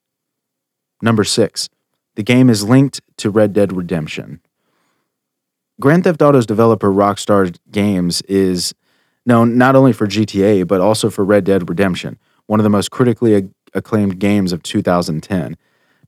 Number 1.02 1.24
six, 1.24 1.68
the 2.14 2.22
game 2.22 2.50
is 2.50 2.64
linked 2.64 3.00
to 3.18 3.30
Red 3.30 3.52
Dead 3.52 3.72
Redemption. 3.72 4.40
Grand 5.78 6.04
Theft 6.04 6.20
Auto's 6.20 6.46
developer 6.46 6.90
Rockstar 6.90 7.56
Games 7.70 8.22
is 8.22 8.74
known 9.24 9.56
not 9.56 9.76
only 9.76 9.92
for 9.92 10.06
GTA, 10.06 10.66
but 10.66 10.80
also 10.80 11.10
for 11.10 11.24
Red 11.24 11.44
Dead 11.44 11.68
Redemption, 11.68 12.18
one 12.50 12.58
of 12.58 12.64
the 12.64 12.68
most 12.68 12.90
critically 12.90 13.48
acclaimed 13.74 14.18
games 14.18 14.52
of 14.52 14.60
2010. 14.64 15.56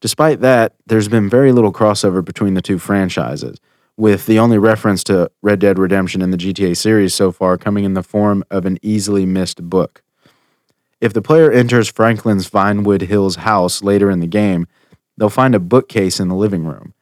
Despite 0.01 0.41
that, 0.41 0.75
there's 0.89 1.07
been 1.07 1.31
very 1.31 1.53
little 1.53 1.73
crossover 1.73 2.25
between 2.25 2.55
the 2.55 2.61
two 2.61 2.81
franchises, 2.81 3.61
with 3.97 4.27
the 4.27 4.41
only 4.41 4.59
reference 4.59 5.05
to 5.05 5.31
Red 5.41 5.61
Dead 5.61 5.79
Redemption 5.79 6.21
in 6.21 6.33
the 6.33 6.37
GTA 6.37 6.77
series 6.77 7.15
so 7.15 7.31
far 7.31 7.57
coming 7.57 7.85
in 7.85 7.95
the 7.95 8.03
form 8.03 8.43
of 8.51 8.67
an 8.67 8.81
easily 8.83 9.25
missed 9.25 9.63
book. 9.71 10.03
If 11.01 11.13
the 11.13 11.23
player 11.23 11.53
enters 11.53 11.89
Franklin's 11.89 12.51
Vinewood 12.51 13.03
Hills 13.03 13.37
house 13.37 13.81
later 13.81 14.11
in 14.11 14.19
the 14.19 14.27
game, 14.27 14.67
they'll 15.17 15.31
find 15.31 15.55
a 15.55 15.61
bookcase 15.61 16.19
in 16.19 16.27
the 16.27 16.35
living 16.35 16.65
room. 16.65 16.93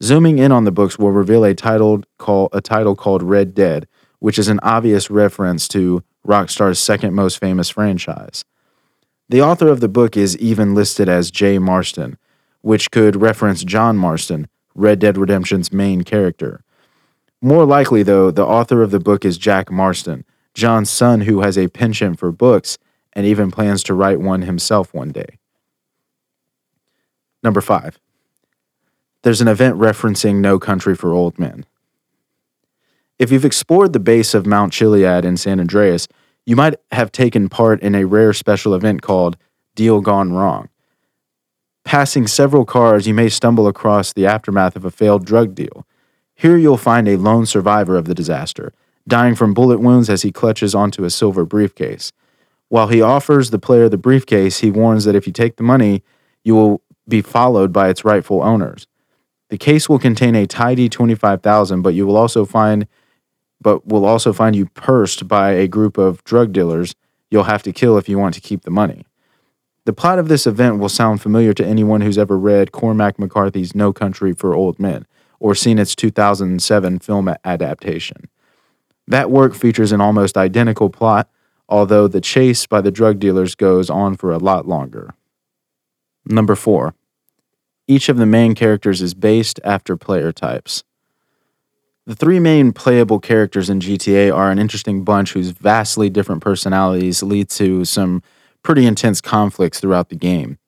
Zooming 0.00 0.38
in 0.38 0.52
on 0.52 0.62
the 0.62 0.70
books 0.70 0.96
will 0.96 1.10
reveal 1.10 1.42
a 1.42 1.54
title 1.54 2.04
call 2.18 2.50
a 2.52 2.60
title 2.60 2.94
called 2.94 3.24
Red 3.24 3.52
Dead, 3.52 3.88
which 4.20 4.38
is 4.38 4.46
an 4.46 4.60
obvious 4.62 5.10
reference 5.10 5.66
to 5.68 6.04
Rockstar's 6.24 6.78
second 6.78 7.14
most 7.14 7.40
famous 7.40 7.68
franchise. 7.68 8.44
The 9.28 9.42
author 9.42 9.68
of 9.68 9.80
the 9.80 9.88
book 9.88 10.16
is 10.16 10.36
even 10.38 10.74
listed 10.74 11.08
as 11.08 11.30
Jay 11.30 11.58
Marston, 11.58 12.16
which 12.60 12.90
could 12.90 13.16
reference 13.16 13.64
John 13.64 13.96
Marston, 13.96 14.48
Red 14.74 14.98
Dead 15.00 15.18
Redemption's 15.18 15.72
main 15.72 16.02
character. 16.02 16.62
More 17.42 17.64
likely, 17.64 18.02
though, 18.02 18.30
the 18.30 18.46
author 18.46 18.82
of 18.82 18.90
the 18.90 19.00
book 19.00 19.24
is 19.24 19.36
Jack 19.36 19.70
Marston, 19.70 20.24
John's 20.54 20.90
son 20.90 21.22
who 21.22 21.40
has 21.40 21.58
a 21.58 21.68
penchant 21.68 22.18
for 22.18 22.30
books 22.30 22.78
and 23.12 23.26
even 23.26 23.50
plans 23.50 23.82
to 23.84 23.94
write 23.94 24.20
one 24.20 24.42
himself 24.42 24.94
one 24.94 25.10
day. 25.10 25.38
Number 27.42 27.60
five, 27.60 27.98
there's 29.22 29.40
an 29.40 29.48
event 29.48 29.76
referencing 29.76 30.36
No 30.36 30.58
Country 30.58 30.94
for 30.94 31.12
Old 31.12 31.38
Men. 31.38 31.66
If 33.18 33.32
you've 33.32 33.44
explored 33.44 33.92
the 33.92 34.00
base 34.00 34.34
of 34.34 34.46
Mount 34.46 34.72
Chiliad 34.72 35.24
in 35.24 35.36
San 35.36 35.58
Andreas, 35.58 36.06
you 36.46 36.54
might 36.54 36.76
have 36.92 37.12
taken 37.12 37.48
part 37.48 37.82
in 37.82 37.94
a 37.94 38.06
rare 38.06 38.32
special 38.32 38.72
event 38.72 39.02
called 39.02 39.36
Deal 39.74 40.00
Gone 40.00 40.32
Wrong. 40.32 40.68
Passing 41.84 42.26
several 42.26 42.64
cars, 42.64 43.06
you 43.06 43.14
may 43.14 43.28
stumble 43.28 43.66
across 43.66 44.12
the 44.12 44.26
aftermath 44.26 44.76
of 44.76 44.84
a 44.84 44.90
failed 44.90 45.26
drug 45.26 45.54
deal. 45.54 45.86
Here 46.34 46.56
you'll 46.56 46.76
find 46.76 47.08
a 47.08 47.16
lone 47.16 47.46
survivor 47.46 47.96
of 47.96 48.06
the 48.06 48.14
disaster, 48.14 48.72
dying 49.06 49.34
from 49.34 49.54
bullet 49.54 49.80
wounds 49.80 50.08
as 50.08 50.22
he 50.22 50.32
clutches 50.32 50.74
onto 50.74 51.04
a 51.04 51.10
silver 51.10 51.44
briefcase. 51.44 52.12
While 52.68 52.88
he 52.88 53.02
offers 53.02 53.50
the 53.50 53.58
player 53.58 53.88
the 53.88 53.98
briefcase, 53.98 54.60
he 54.60 54.70
warns 54.70 55.04
that 55.04 55.14
if 55.14 55.26
you 55.26 55.32
take 55.32 55.56
the 55.56 55.62
money, 55.62 56.02
you 56.44 56.54
will 56.54 56.82
be 57.08 57.22
followed 57.22 57.72
by 57.72 57.88
its 57.88 58.04
rightful 58.04 58.42
owners. 58.42 58.86
The 59.48 59.58
case 59.58 59.88
will 59.88 60.00
contain 60.00 60.34
a 60.34 60.46
tidy 60.46 60.88
25,000, 60.88 61.82
but 61.82 61.94
you 61.94 62.06
will 62.06 62.16
also 62.16 62.44
find 62.44 62.88
but 63.60 63.86
will 63.86 64.04
also 64.04 64.32
find 64.32 64.54
you 64.54 64.66
pursed 64.66 65.26
by 65.26 65.52
a 65.52 65.68
group 65.68 65.98
of 65.98 66.22
drug 66.24 66.52
dealers 66.52 66.94
you'll 67.30 67.44
have 67.44 67.62
to 67.64 67.72
kill 67.72 67.98
if 67.98 68.08
you 68.08 68.18
want 68.18 68.34
to 68.34 68.40
keep 68.40 68.62
the 68.62 68.70
money. 68.70 69.04
The 69.84 69.92
plot 69.92 70.18
of 70.18 70.28
this 70.28 70.46
event 70.46 70.78
will 70.78 70.88
sound 70.88 71.22
familiar 71.22 71.52
to 71.54 71.66
anyone 71.66 72.00
who's 72.00 72.18
ever 72.18 72.36
read 72.38 72.72
Cormac 72.72 73.18
McCarthy's 73.18 73.74
No 73.74 73.92
Country 73.92 74.32
for 74.32 74.54
Old 74.54 74.78
Men 74.78 75.06
or 75.38 75.54
seen 75.54 75.78
its 75.78 75.94
2007 75.94 76.98
film 76.98 77.34
adaptation. 77.44 78.28
That 79.06 79.30
work 79.30 79.54
features 79.54 79.92
an 79.92 80.00
almost 80.00 80.36
identical 80.36 80.90
plot, 80.90 81.28
although 81.68 82.08
the 82.08 82.20
chase 82.20 82.66
by 82.66 82.80
the 82.80 82.90
drug 82.90 83.18
dealers 83.18 83.54
goes 83.54 83.88
on 83.88 84.16
for 84.16 84.32
a 84.32 84.38
lot 84.38 84.66
longer. 84.66 85.14
Number 86.24 86.56
4. 86.56 86.94
Each 87.86 88.08
of 88.08 88.16
the 88.16 88.26
main 88.26 88.56
characters 88.56 89.00
is 89.00 89.14
based 89.14 89.60
after 89.62 89.96
player 89.96 90.32
types. 90.32 90.82
The 92.08 92.14
three 92.14 92.38
main 92.38 92.72
playable 92.72 93.18
characters 93.18 93.68
in 93.68 93.80
GTA 93.80 94.32
are 94.32 94.52
an 94.52 94.60
interesting 94.60 95.02
bunch 95.02 95.32
whose 95.32 95.50
vastly 95.50 96.08
different 96.08 96.40
personalities 96.40 97.20
lead 97.20 97.48
to 97.50 97.84
some 97.84 98.22
pretty 98.62 98.86
intense 98.86 99.20
conflicts 99.20 99.80
throughout 99.80 100.08
the 100.08 100.14
game. 100.14 100.58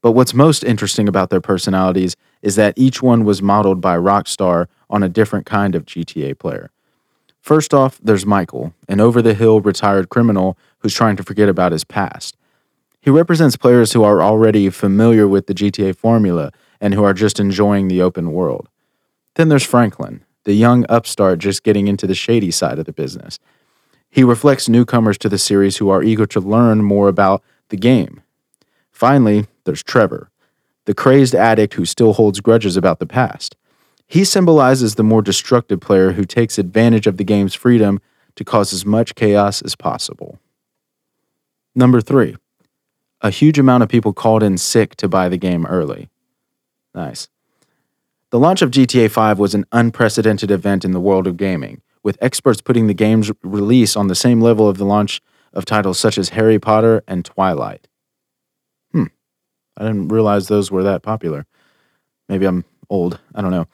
But 0.00 0.12
what's 0.12 0.32
most 0.32 0.64
interesting 0.64 1.06
about 1.06 1.28
their 1.28 1.42
personalities 1.42 2.16
is 2.40 2.56
that 2.56 2.72
each 2.78 3.02
one 3.02 3.26
was 3.26 3.42
modeled 3.42 3.82
by 3.82 3.94
Rockstar 3.98 4.68
on 4.88 5.02
a 5.02 5.08
different 5.10 5.44
kind 5.44 5.74
of 5.74 5.84
GTA 5.84 6.38
player. 6.38 6.70
First 7.42 7.74
off, 7.74 8.00
there's 8.02 8.24
Michael, 8.24 8.72
an 8.88 9.00
over 9.00 9.20
the 9.20 9.34
hill 9.34 9.60
retired 9.60 10.08
criminal 10.08 10.56
who's 10.78 10.94
trying 10.94 11.16
to 11.16 11.22
forget 11.22 11.50
about 11.50 11.72
his 11.72 11.84
past. 11.84 12.38
He 13.02 13.10
represents 13.10 13.56
players 13.56 13.92
who 13.92 14.02
are 14.02 14.22
already 14.22 14.70
familiar 14.70 15.28
with 15.28 15.46
the 15.46 15.54
GTA 15.54 15.94
formula 15.94 16.52
and 16.80 16.94
who 16.94 17.04
are 17.04 17.12
just 17.12 17.38
enjoying 17.38 17.88
the 17.88 18.00
open 18.00 18.32
world. 18.32 18.70
Then 19.34 19.50
there's 19.50 19.64
Franklin, 19.64 20.24
the 20.44 20.54
young 20.54 20.86
upstart 20.88 21.38
just 21.38 21.62
getting 21.62 21.88
into 21.88 22.06
the 22.06 22.14
shady 22.14 22.50
side 22.50 22.78
of 22.78 22.86
the 22.86 22.92
business. 22.92 23.38
He 24.10 24.24
reflects 24.24 24.68
newcomers 24.68 25.18
to 25.18 25.28
the 25.28 25.38
series 25.38 25.76
who 25.76 25.88
are 25.88 26.02
eager 26.02 26.26
to 26.26 26.40
learn 26.40 26.82
more 26.82 27.08
about 27.08 27.42
the 27.68 27.76
game. 27.76 28.22
Finally, 28.90 29.46
there's 29.64 29.82
Trevor, 29.82 30.30
the 30.86 30.94
crazed 30.94 31.34
addict 31.34 31.74
who 31.74 31.84
still 31.84 32.14
holds 32.14 32.40
grudges 32.40 32.76
about 32.76 32.98
the 32.98 33.06
past. 33.06 33.56
He 34.06 34.24
symbolizes 34.24 34.96
the 34.96 35.04
more 35.04 35.22
destructive 35.22 35.80
player 35.80 36.12
who 36.12 36.24
takes 36.24 36.58
advantage 36.58 37.06
of 37.06 37.16
the 37.16 37.24
game's 37.24 37.54
freedom 37.54 38.00
to 38.34 38.44
cause 38.44 38.72
as 38.72 38.84
much 38.84 39.14
chaos 39.14 39.62
as 39.62 39.76
possible. 39.76 40.40
Number 41.74 42.00
three, 42.00 42.36
a 43.20 43.30
huge 43.30 43.58
amount 43.58 43.84
of 43.84 43.88
people 43.88 44.12
called 44.12 44.42
in 44.42 44.58
sick 44.58 44.96
to 44.96 45.08
buy 45.08 45.28
the 45.28 45.36
game 45.36 45.64
early. 45.66 46.08
Nice. 46.94 47.28
The 48.30 48.38
launch 48.38 48.62
of 48.62 48.70
GTA 48.70 49.10
5 49.10 49.40
was 49.40 49.56
an 49.56 49.64
unprecedented 49.72 50.52
event 50.52 50.84
in 50.84 50.92
the 50.92 51.00
world 51.00 51.26
of 51.26 51.36
gaming, 51.36 51.82
with 52.04 52.16
experts 52.20 52.60
putting 52.60 52.86
the 52.86 52.94
game's 52.94 53.32
release 53.42 53.96
on 53.96 54.06
the 54.06 54.14
same 54.14 54.40
level 54.40 54.68
of 54.68 54.78
the 54.78 54.84
launch 54.84 55.20
of 55.52 55.64
titles 55.64 55.98
such 55.98 56.16
as 56.16 56.28
Harry 56.28 56.60
Potter 56.60 57.02
and 57.08 57.24
Twilight. 57.24 57.88
Hmm. 58.92 59.06
I 59.76 59.82
didn't 59.82 60.08
realize 60.08 60.46
those 60.46 60.70
were 60.70 60.84
that 60.84 61.02
popular. 61.02 61.44
Maybe 62.28 62.46
I'm 62.46 62.64
old. 62.88 63.18
I 63.34 63.42
don't 63.42 63.50
know. 63.50 63.66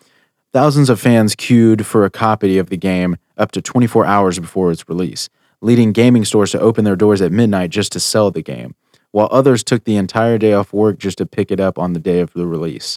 Thousands 0.54 0.88
of 0.88 0.98
fans 0.98 1.34
queued 1.34 1.84
for 1.84 2.06
a 2.06 2.10
copy 2.10 2.56
of 2.56 2.70
the 2.70 2.78
game 2.78 3.18
up 3.36 3.52
to 3.52 3.60
24 3.60 4.06
hours 4.06 4.38
before 4.38 4.70
its 4.70 4.88
release, 4.88 5.28
leading 5.60 5.92
gaming 5.92 6.24
stores 6.24 6.52
to 6.52 6.60
open 6.60 6.86
their 6.86 6.96
doors 6.96 7.20
at 7.20 7.30
midnight 7.30 7.68
just 7.68 7.92
to 7.92 8.00
sell 8.00 8.30
the 8.30 8.40
game, 8.40 8.74
while 9.10 9.28
others 9.30 9.62
took 9.62 9.84
the 9.84 9.96
entire 9.96 10.38
day 10.38 10.54
off 10.54 10.72
work 10.72 10.98
just 10.98 11.18
to 11.18 11.26
pick 11.26 11.50
it 11.50 11.60
up 11.60 11.78
on 11.78 11.92
the 11.92 12.00
day 12.00 12.20
of 12.20 12.32
the 12.32 12.46
release. 12.46 12.96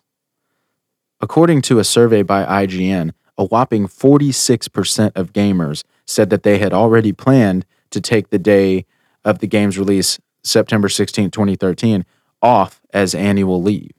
According 1.21 1.63
to 1.63 1.79
a 1.79 1.83
survey 1.83 2.21
by 2.21 2.45
IGN, 2.45 3.11
a 3.37 3.43
whopping 3.43 3.87
46% 3.87 5.11
of 5.15 5.33
gamers 5.33 5.83
said 6.05 6.29
that 6.29 6.43
they 6.43 6.59
had 6.59 6.73
already 6.73 7.11
planned 7.11 7.65
to 7.89 7.99
take 7.99 8.29
the 8.29 8.39
day 8.39 8.85
of 9.25 9.39
the 9.39 9.47
game's 9.47 9.77
release, 9.77 10.19
September 10.43 10.87
16, 10.87 11.29
2013, 11.31 12.05
off 12.41 12.81
as 12.93 13.13
annual 13.13 13.61
leave. 13.61 13.91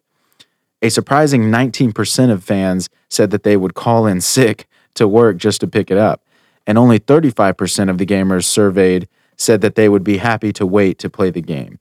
A 0.80 0.88
surprising 0.88 1.44
19% 1.44 2.30
of 2.30 2.42
fans 2.42 2.88
said 3.10 3.30
that 3.32 3.42
they 3.42 3.56
would 3.56 3.74
call 3.74 4.06
in 4.06 4.22
sick 4.22 4.66
to 4.94 5.06
work 5.06 5.36
just 5.36 5.60
to 5.60 5.66
pick 5.66 5.90
it 5.90 5.98
up, 5.98 6.24
and 6.66 6.78
only 6.78 6.98
35% 6.98 7.90
of 7.90 7.98
the 7.98 8.06
gamers 8.06 8.44
surveyed 8.44 9.06
said 9.36 9.60
that 9.60 9.74
they 9.74 9.90
would 9.90 10.04
be 10.04 10.16
happy 10.16 10.54
to 10.54 10.66
wait 10.66 10.98
to 10.98 11.10
play 11.10 11.28
the 11.28 11.42
game. 11.42 11.78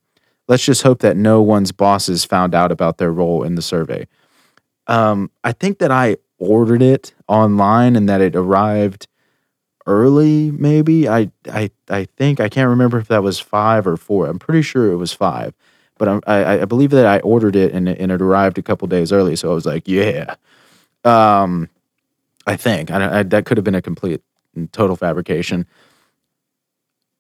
Let's 0.50 0.66
just 0.66 0.84
hope 0.84 1.00
that 1.00 1.16
no 1.16 1.42
one's 1.42 1.72
bosses 1.72 2.26
found 2.26 2.54
out 2.54 2.72
about 2.72 2.98
their 2.98 3.12
role 3.12 3.44
in 3.44 3.56
the 3.56 3.62
survey. 3.62 4.06
Um, 4.90 5.32
I 5.44 5.54
think 5.54 5.80
that 5.80 5.92
I 5.92 6.18
ordered 6.40 6.82
it 6.82 7.14
online 7.28 7.96
and 7.96 8.10
that 8.10 8.22
it 8.22 8.36
arrived 8.36 9.08
early. 9.86 10.52
Maybe 10.52 11.08
I 11.08 11.32
I 11.50 11.70
I 11.90 12.06
think 12.18 12.40
I 12.40 12.50
can't 12.50 12.70
remember 12.70 12.98
if 12.98 13.08
that 13.08 13.24
was 13.24 13.40
five 13.40 13.88
or 13.88 13.98
four. 13.98 14.28
I'm 14.28 14.40
pretty 14.40 14.64
sure 14.64 14.92
it 14.92 14.98
was 14.98 15.14
five, 15.14 15.54
but 15.98 16.08
I'm, 16.08 16.22
I 16.28 16.62
I 16.62 16.66
believe 16.66 16.90
that 16.90 17.06
I 17.06 17.20
ordered 17.20 17.56
it 17.56 17.72
and 17.72 17.88
it, 17.88 18.00
and 18.00 18.12
it 18.12 18.22
arrived 18.22 18.58
a 18.58 18.64
couple 18.64 18.88
days 18.88 19.12
early. 19.14 19.36
So 19.36 19.52
I 19.52 19.54
was 19.54 19.66
like, 19.66 19.88
yeah. 19.88 20.36
Um, 21.06 21.70
I 22.48 22.58
think 22.58 22.92
I, 22.92 23.20
I, 23.20 23.24
that 23.24 23.46
could 23.46 23.58
have 23.58 23.64
been 23.64 23.76
a 23.76 23.82
complete 23.82 24.22
and 24.56 24.72
total 24.74 24.96
fabrication. 24.96 25.68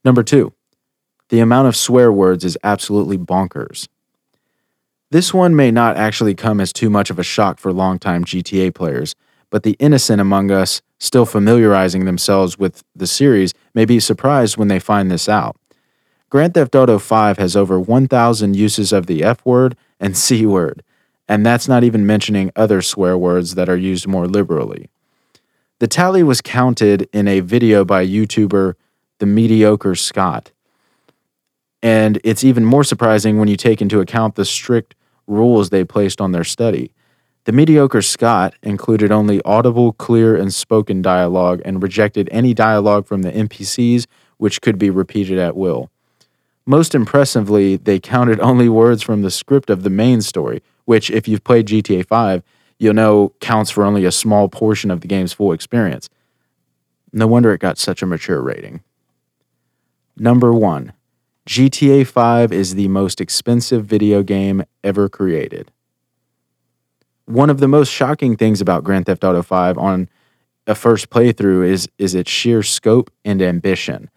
Number 0.04 0.24
two, 0.24 0.54
the 1.30 1.40
amount 1.40 1.68
of 1.68 1.76
swear 1.76 2.12
words 2.12 2.44
is 2.44 2.58
absolutely 2.64 3.18
bonkers. 3.18 3.88
This 5.12 5.34
one 5.34 5.56
may 5.56 5.72
not 5.72 5.98
actually 5.98 6.36
come 6.36 6.60
as 6.60 6.72
too 6.72 6.90
much 6.90 7.10
of 7.10 7.18
a 7.18 7.24
shock 7.24 7.58
for 7.58 7.74
longtime 7.74 8.26
GTA 8.26 8.76
players, 8.76 9.16
but 9.50 9.64
the 9.64 9.76
innocent 9.80 10.22
among 10.22 10.52
us 10.52 10.84
still 11.00 11.26
familiarizing 11.26 12.06
themselves 12.06 12.60
with 12.60 12.84
the 12.96 13.08
series 13.08 13.54
may 13.74 13.86
be 13.86 14.00
surprised 14.00 14.58
when 14.58 14.68
they 14.68 14.80
find 14.80 15.10
this 15.10 15.28
out. 15.28 15.56
Grand 16.30 16.54
Theft 16.54 16.76
Auto 16.76 17.00
5 17.00 17.40
has 17.40 17.56
over 17.56 17.80
1,000 17.80 18.56
uses 18.56 18.94
of 18.94 19.08
the 19.08 19.24
F 19.24 19.44
word 19.44 19.76
and 20.00 20.16
C 20.26 20.46
word, 20.46 20.84
and 21.28 21.44
that's 21.44 21.68
not 21.68 21.84
even 21.84 22.06
mentioning 22.06 22.52
other 22.56 22.82
swear 22.82 23.18
words 23.18 23.56
that 23.56 23.70
are 23.70 23.78
used 23.78 24.08
more 24.08 24.28
liberally. 24.28 24.90
The 25.80 25.88
tally 25.88 26.22
was 26.22 26.42
counted 26.42 27.10
in 27.12 27.28
a 27.28 27.40
video 27.40 27.84
by 27.84 28.06
YouTuber 28.06 28.76
The 29.18 29.26
Mediocre 29.26 29.96
Scott. 29.96 30.52
And 31.82 32.20
it's 32.26 32.44
even 32.44 32.66
more 32.66 32.84
surprising 32.84 33.40
when 33.40 33.48
you 33.48 33.56
take 33.56 33.82
into 33.82 34.02
account 34.02 34.36
the 34.36 34.44
strict 34.44 34.94
rules 35.30 35.70
they 35.70 35.84
placed 35.84 36.20
on 36.20 36.32
their 36.32 36.44
study. 36.44 36.92
The 37.46 37.52
mediocre 37.52 38.02
Scott 38.02 38.56
included 38.62 39.12
only 39.12 39.42
audible, 39.44 39.94
clear, 39.94 40.36
and 40.36 40.54
spoken 40.54 41.02
dialogue 41.02 41.62
and 41.64 41.82
rejected 41.82 42.28
any 42.32 42.54
dialogue 42.54 43.08
from 43.08 43.22
the 43.22 43.32
NPCs 43.32 44.06
which 44.38 44.62
could 44.62 44.78
be 44.78 44.90
repeated 44.90 45.38
at 45.38 45.56
will. 45.56 45.90
Most 46.66 46.94
impressively, 46.94 47.78
they 47.78 48.00
counted 48.00 48.40
only 48.40 48.70
words 48.70 49.02
from 49.02 49.22
the 49.22 49.32
script 49.32 49.70
of 49.70 49.84
the 49.84 49.90
main 49.90 50.22
story, 50.22 50.62
which, 50.86 51.10
if 51.10 51.28
you've 51.28 51.44
played 51.44 51.68
GTA 51.68 52.06
5, 52.06 52.44
you'll 52.78 52.94
know 52.94 53.34
counts 53.40 53.72
for 53.72 53.84
only 53.84 54.06
a 54.06 54.12
small 54.12 54.48
portion 54.48 54.92
of 54.92 55.02
the 55.02 55.08
game's 55.08 55.34
full 55.34 55.52
experience. 55.52 56.10
No 57.12 57.26
wonder 57.26 57.52
it 57.54 57.60
got 57.60 57.78
such 57.78 58.02
a 58.02 58.06
mature 58.06 58.42
rating. 58.42 58.82
Number 60.16 60.54
one, 60.54 60.94
GTA 61.50 62.06
5 62.06 62.52
is 62.52 62.76
the 62.76 62.88
most 62.90 63.20
expensive 63.20 63.84
video 63.84 64.22
game 64.22 64.64
ever 64.84 65.10
created. 65.10 65.72
One 67.26 67.50
of 67.50 67.60
the 67.60 67.68
most 67.68 67.92
shocking 67.92 68.38
things 68.38 68.62
about 68.62 68.84
Grand 68.84 69.08
Theft 69.08 69.24
Auto 69.24 69.42
5 69.42 69.76
on 69.80 70.10
a 70.68 70.76
first 70.76 71.10
playthrough 71.10 71.68
is, 71.68 71.90
is 71.98 72.14
its 72.14 72.30
sheer 72.30 72.62
scope 72.62 73.10
and 73.26 73.42
ambition. 73.42 74.12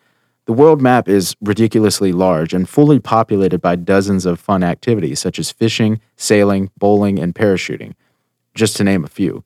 The 0.45 0.53
world 0.53 0.83
map 0.83 1.09
is 1.09 1.35
ridiculously 1.40 2.12
large 2.12 2.53
and 2.53 2.68
fully 2.68 3.01
populated 3.01 3.62
by 3.62 3.77
dozens 3.77 4.27
of 4.27 4.38
fun 4.38 4.62
activities 4.62 5.18
such 5.18 5.38
as 5.38 5.51
fishing, 5.51 6.03
sailing, 6.16 6.71
bowling, 6.77 7.18
and 7.18 7.35
parachuting, 7.35 7.95
just 8.55 8.77
to 8.77 8.85
name 8.85 9.05
a 9.05 9.09
few. 9.09 9.42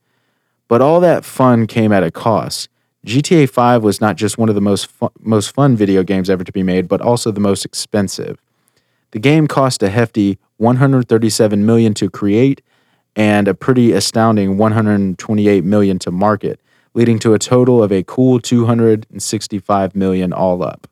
But 0.66 0.82
all 0.82 0.98
that 0.98 1.24
fun 1.24 1.68
came 1.68 1.92
at 1.92 2.02
a 2.02 2.10
cost. 2.10 2.68
GTA 3.06 3.48
5 3.48 3.84
was 3.84 4.00
not 4.00 4.16
just 4.16 4.36
one 4.36 4.48
of 4.48 4.56
the 4.56 4.60
most 4.60 4.88
fu- 4.88 5.12
most 5.20 5.54
fun 5.54 5.76
video 5.76 6.02
games 6.02 6.28
ever 6.28 6.42
to 6.42 6.50
be 6.50 6.64
made, 6.64 6.88
but 6.88 7.00
also 7.00 7.30
the 7.30 7.38
most 7.38 7.64
expensive. 7.64 8.36
The 9.12 9.20
game 9.20 9.46
cost 9.46 9.80
a 9.84 9.90
hefty 9.90 10.38
137 10.56 11.64
million 11.64 11.94
to 11.94 12.10
create 12.10 12.62
and 13.14 13.46
a 13.46 13.54
pretty 13.54 13.92
astounding 13.92 14.58
128 14.58 15.64
million 15.64 16.00
to 16.00 16.10
market, 16.10 16.58
leading 16.94 17.20
to 17.20 17.32
a 17.32 17.38
total 17.38 17.80
of 17.80 17.92
a 17.92 18.02
cool 18.02 18.40
265 18.40 19.94
million 19.94 20.32
all 20.32 20.62
up. 20.64 20.88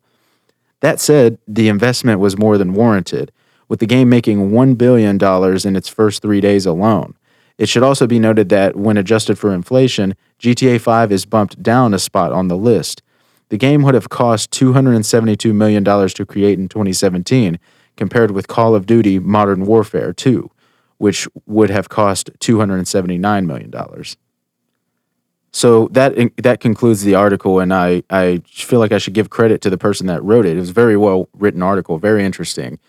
That 0.81 1.01
said, 1.01 1.39
the 1.49 1.69
investment 1.69 2.21
was 2.21 2.39
more 2.39 2.59
than 2.59 2.75
warranted, 2.75 3.33
with 3.69 3.81
the 3.81 3.87
game 3.87 4.09
making 4.09 4.51
$1 4.51 4.79
billion 4.79 5.19
in 5.67 5.77
its 5.77 5.89
first 5.89 6.23
three 6.23 6.41
days 6.41 6.65
alone. 6.65 7.15
It 7.57 7.69
should 7.69 7.83
also 7.83 8.07
be 8.07 8.19
noted 8.19 8.49
that 8.49 8.77
when 8.77 8.97
adjusted 8.97 9.39
for 9.39 9.53
inflation, 9.55 10.15
GTA 10.41 10.81
5 10.81 11.13
is 11.13 11.25
bumped 11.25 11.63
down 11.63 11.95
a 11.95 11.99
spot 11.99 12.33
on 12.33 12.49
the 12.49 12.57
list. 12.57 13.03
The 13.51 13.59
game 13.59 13.83
would 13.83 13.95
have 13.95 14.09
cost 14.09 14.51
$272 14.51 15.55
million 15.55 15.85
to 15.85 16.27
create 16.27 16.59
in 16.59 16.69
2017, 16.69 17.59
compared 17.97 18.33
with 18.33 18.49
Call 18.49 18.75
of 18.75 18.87
Duty 18.87 19.19
Modern 19.19 19.67
Warfare 19.67 20.13
2, 20.13 20.51
which 20.99 21.29
would 21.47 21.71
have 21.71 21.89
cost 21.89 22.31
$279 22.41 23.47
million. 23.47 23.73
So 25.53 25.87
that 25.93 26.17
that 26.43 26.59
concludes 26.59 27.05
the 27.05 27.15
article, 27.15 27.61
and 27.61 27.73
I, 27.73 28.03
I 28.11 28.43
feel 28.45 28.81
like 28.81 28.91
I 28.91 28.99
should 28.99 29.15
give 29.15 29.31
credit 29.31 29.61
to 29.61 29.71
the 29.71 29.79
person 29.79 30.09
that 30.09 30.21
wrote 30.25 30.47
it. 30.47 30.57
It 30.57 30.61
was 30.61 30.71
a 30.71 30.73
very 30.73 30.97
well 30.97 31.29
written 31.33 31.63
article, 31.63 31.99
very 31.99 32.25
interesting. 32.25 32.81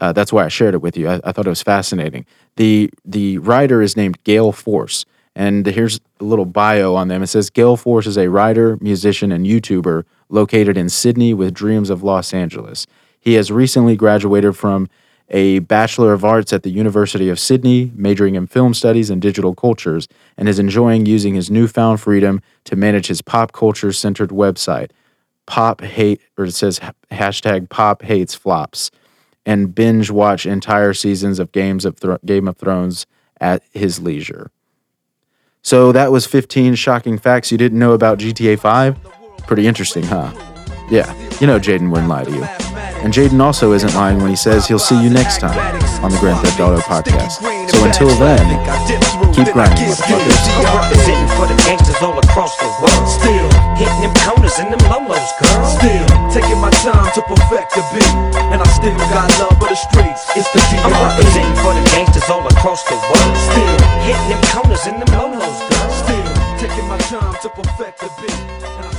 Uh, 0.00 0.12
that's 0.12 0.32
why 0.32 0.44
I 0.44 0.48
shared 0.48 0.74
it 0.74 0.82
with 0.82 0.96
you. 0.96 1.08
I, 1.08 1.20
I, 1.24 1.32
thought 1.32 1.46
it 1.46 1.50
was 1.50 1.62
fascinating. 1.62 2.26
the 2.56 2.90
The 3.04 3.38
writer 3.38 3.80
is 3.80 3.96
named 3.96 4.22
Gale 4.24 4.52
Force, 4.52 5.04
and 5.36 5.66
here's 5.66 6.00
a 6.20 6.24
little 6.24 6.44
bio 6.44 6.94
on 6.94 7.08
them. 7.08 7.22
It 7.22 7.28
says 7.28 7.50
Gale 7.50 7.76
Force 7.76 8.06
is 8.06 8.18
a 8.18 8.28
writer, 8.28 8.76
musician, 8.80 9.30
and 9.30 9.46
YouTuber 9.46 10.04
located 10.28 10.76
in 10.76 10.88
Sydney 10.88 11.32
with 11.32 11.54
dreams 11.54 11.90
of 11.90 12.02
Los 12.02 12.34
Angeles. 12.34 12.86
He 13.20 13.34
has 13.34 13.50
recently 13.50 13.96
graduated 13.96 14.56
from 14.56 14.88
a 15.30 15.60
Bachelor 15.60 16.12
of 16.12 16.24
Arts 16.24 16.52
at 16.52 16.62
the 16.62 16.70
University 16.70 17.28
of 17.28 17.38
Sydney, 17.38 17.90
majoring 17.94 18.34
in 18.34 18.46
film 18.46 18.74
studies 18.74 19.10
and 19.10 19.22
digital 19.22 19.54
cultures, 19.54 20.06
and 20.36 20.48
is 20.48 20.58
enjoying 20.58 21.06
using 21.06 21.34
his 21.34 21.50
newfound 21.50 22.00
freedom 22.00 22.42
to 22.64 22.76
manage 22.76 23.06
his 23.06 23.22
pop 23.22 23.52
culture 23.52 23.92
centered 23.92 24.30
website, 24.30 24.90
Pop 25.46 25.80
Hate, 25.80 26.20
or 26.36 26.44
it 26.44 26.52
says 26.52 26.80
hashtag 27.10 27.68
Pop 27.70 28.02
Hates 28.02 28.34
Flops, 28.34 28.90
and 29.46 29.74
binge 29.74 30.10
watch 30.10 30.46
entire 30.46 30.94
seasons 30.94 31.38
of 31.38 31.52
Games 31.52 31.84
of 31.84 31.96
Thro- 31.98 32.18
Game 32.24 32.48
of 32.48 32.56
Thrones 32.56 33.06
at 33.40 33.62
his 33.72 34.00
leisure. 34.00 34.50
So 35.62 35.92
that 35.92 36.12
was 36.12 36.26
15 36.26 36.74
shocking 36.74 37.18
facts 37.18 37.50
you 37.50 37.58
didn't 37.58 37.78
know 37.78 37.92
about 37.92 38.18
GTA 38.18 38.58
5. 38.58 38.96
Pretty 39.46 39.66
interesting, 39.66 40.04
huh? 40.04 40.32
Yeah, 40.90 41.10
you 41.40 41.46
know 41.46 41.58
Jaden 41.58 41.90
wouldn't 41.90 42.08
lie 42.08 42.24
to 42.24 42.30
you. 42.30 42.44
And 43.02 43.12
Jaden 43.12 43.40
also 43.40 43.72
isn't 43.72 43.94
lying 43.94 44.18
when 44.18 44.28
he 44.28 44.36
says 44.36 44.66
he'll 44.66 44.78
see 44.78 45.02
you 45.02 45.08
next 45.10 45.38
time 45.40 45.58
on 46.04 46.10
the 46.10 46.18
Grand 46.18 46.40
Theft 46.40 46.60
Auto 46.60 46.78
podcast. 46.80 47.40
So 47.70 47.84
until 47.84 48.08
then, 48.18 48.44
keep 49.34 49.52
grinding, 49.52 49.84
motherfuckers. 49.86 51.44
I'm 54.54 54.62
representing 54.62 54.70
for 54.70 54.70
the 54.70 54.70
gangsters 54.70 54.70
all 54.70 54.70
across 54.70 54.70
the 54.70 54.70
world. 54.70 54.70
Still, 54.70 54.70
them 54.70 54.70
corners 54.70 54.70
and 54.70 54.70
them 54.70 54.82
lolos, 54.86 55.18
girl. 55.34 55.64
still 55.66 56.06
taking 56.30 56.60
my 56.62 56.70
time 56.70 57.10
to 57.14 57.22
perfect 57.22 57.74
the 57.74 57.82
beat, 57.90 58.14
and 58.54 58.62
I 58.62 58.66
still 58.70 58.94
got 58.94 59.28
love 59.42 59.58
for 59.58 59.68
the 59.68 59.74
streets. 59.74 60.30
It's 60.36 60.48
the 60.54 60.60
I'm 60.60 60.90
D.R.E. 60.90 61.10
representing 61.10 61.58
for 61.58 61.72
the 61.74 61.84
gangsters 61.90 62.28
all 62.30 62.46
across 62.46 62.84
the 62.84 62.94
world. 62.94 63.36
Still, 63.50 63.76
Hitting 64.06 64.28
them 64.30 64.42
corners 64.54 64.86
and 64.86 65.02
them 65.02 65.10
lolos, 65.18 65.58
girl. 65.70 65.90
still 65.90 66.30
taking 66.58 66.86
my 66.88 66.98
time 66.98 67.34
to 67.42 67.48
perfect 67.50 67.98
the 68.00 68.10
beat. 68.20 68.93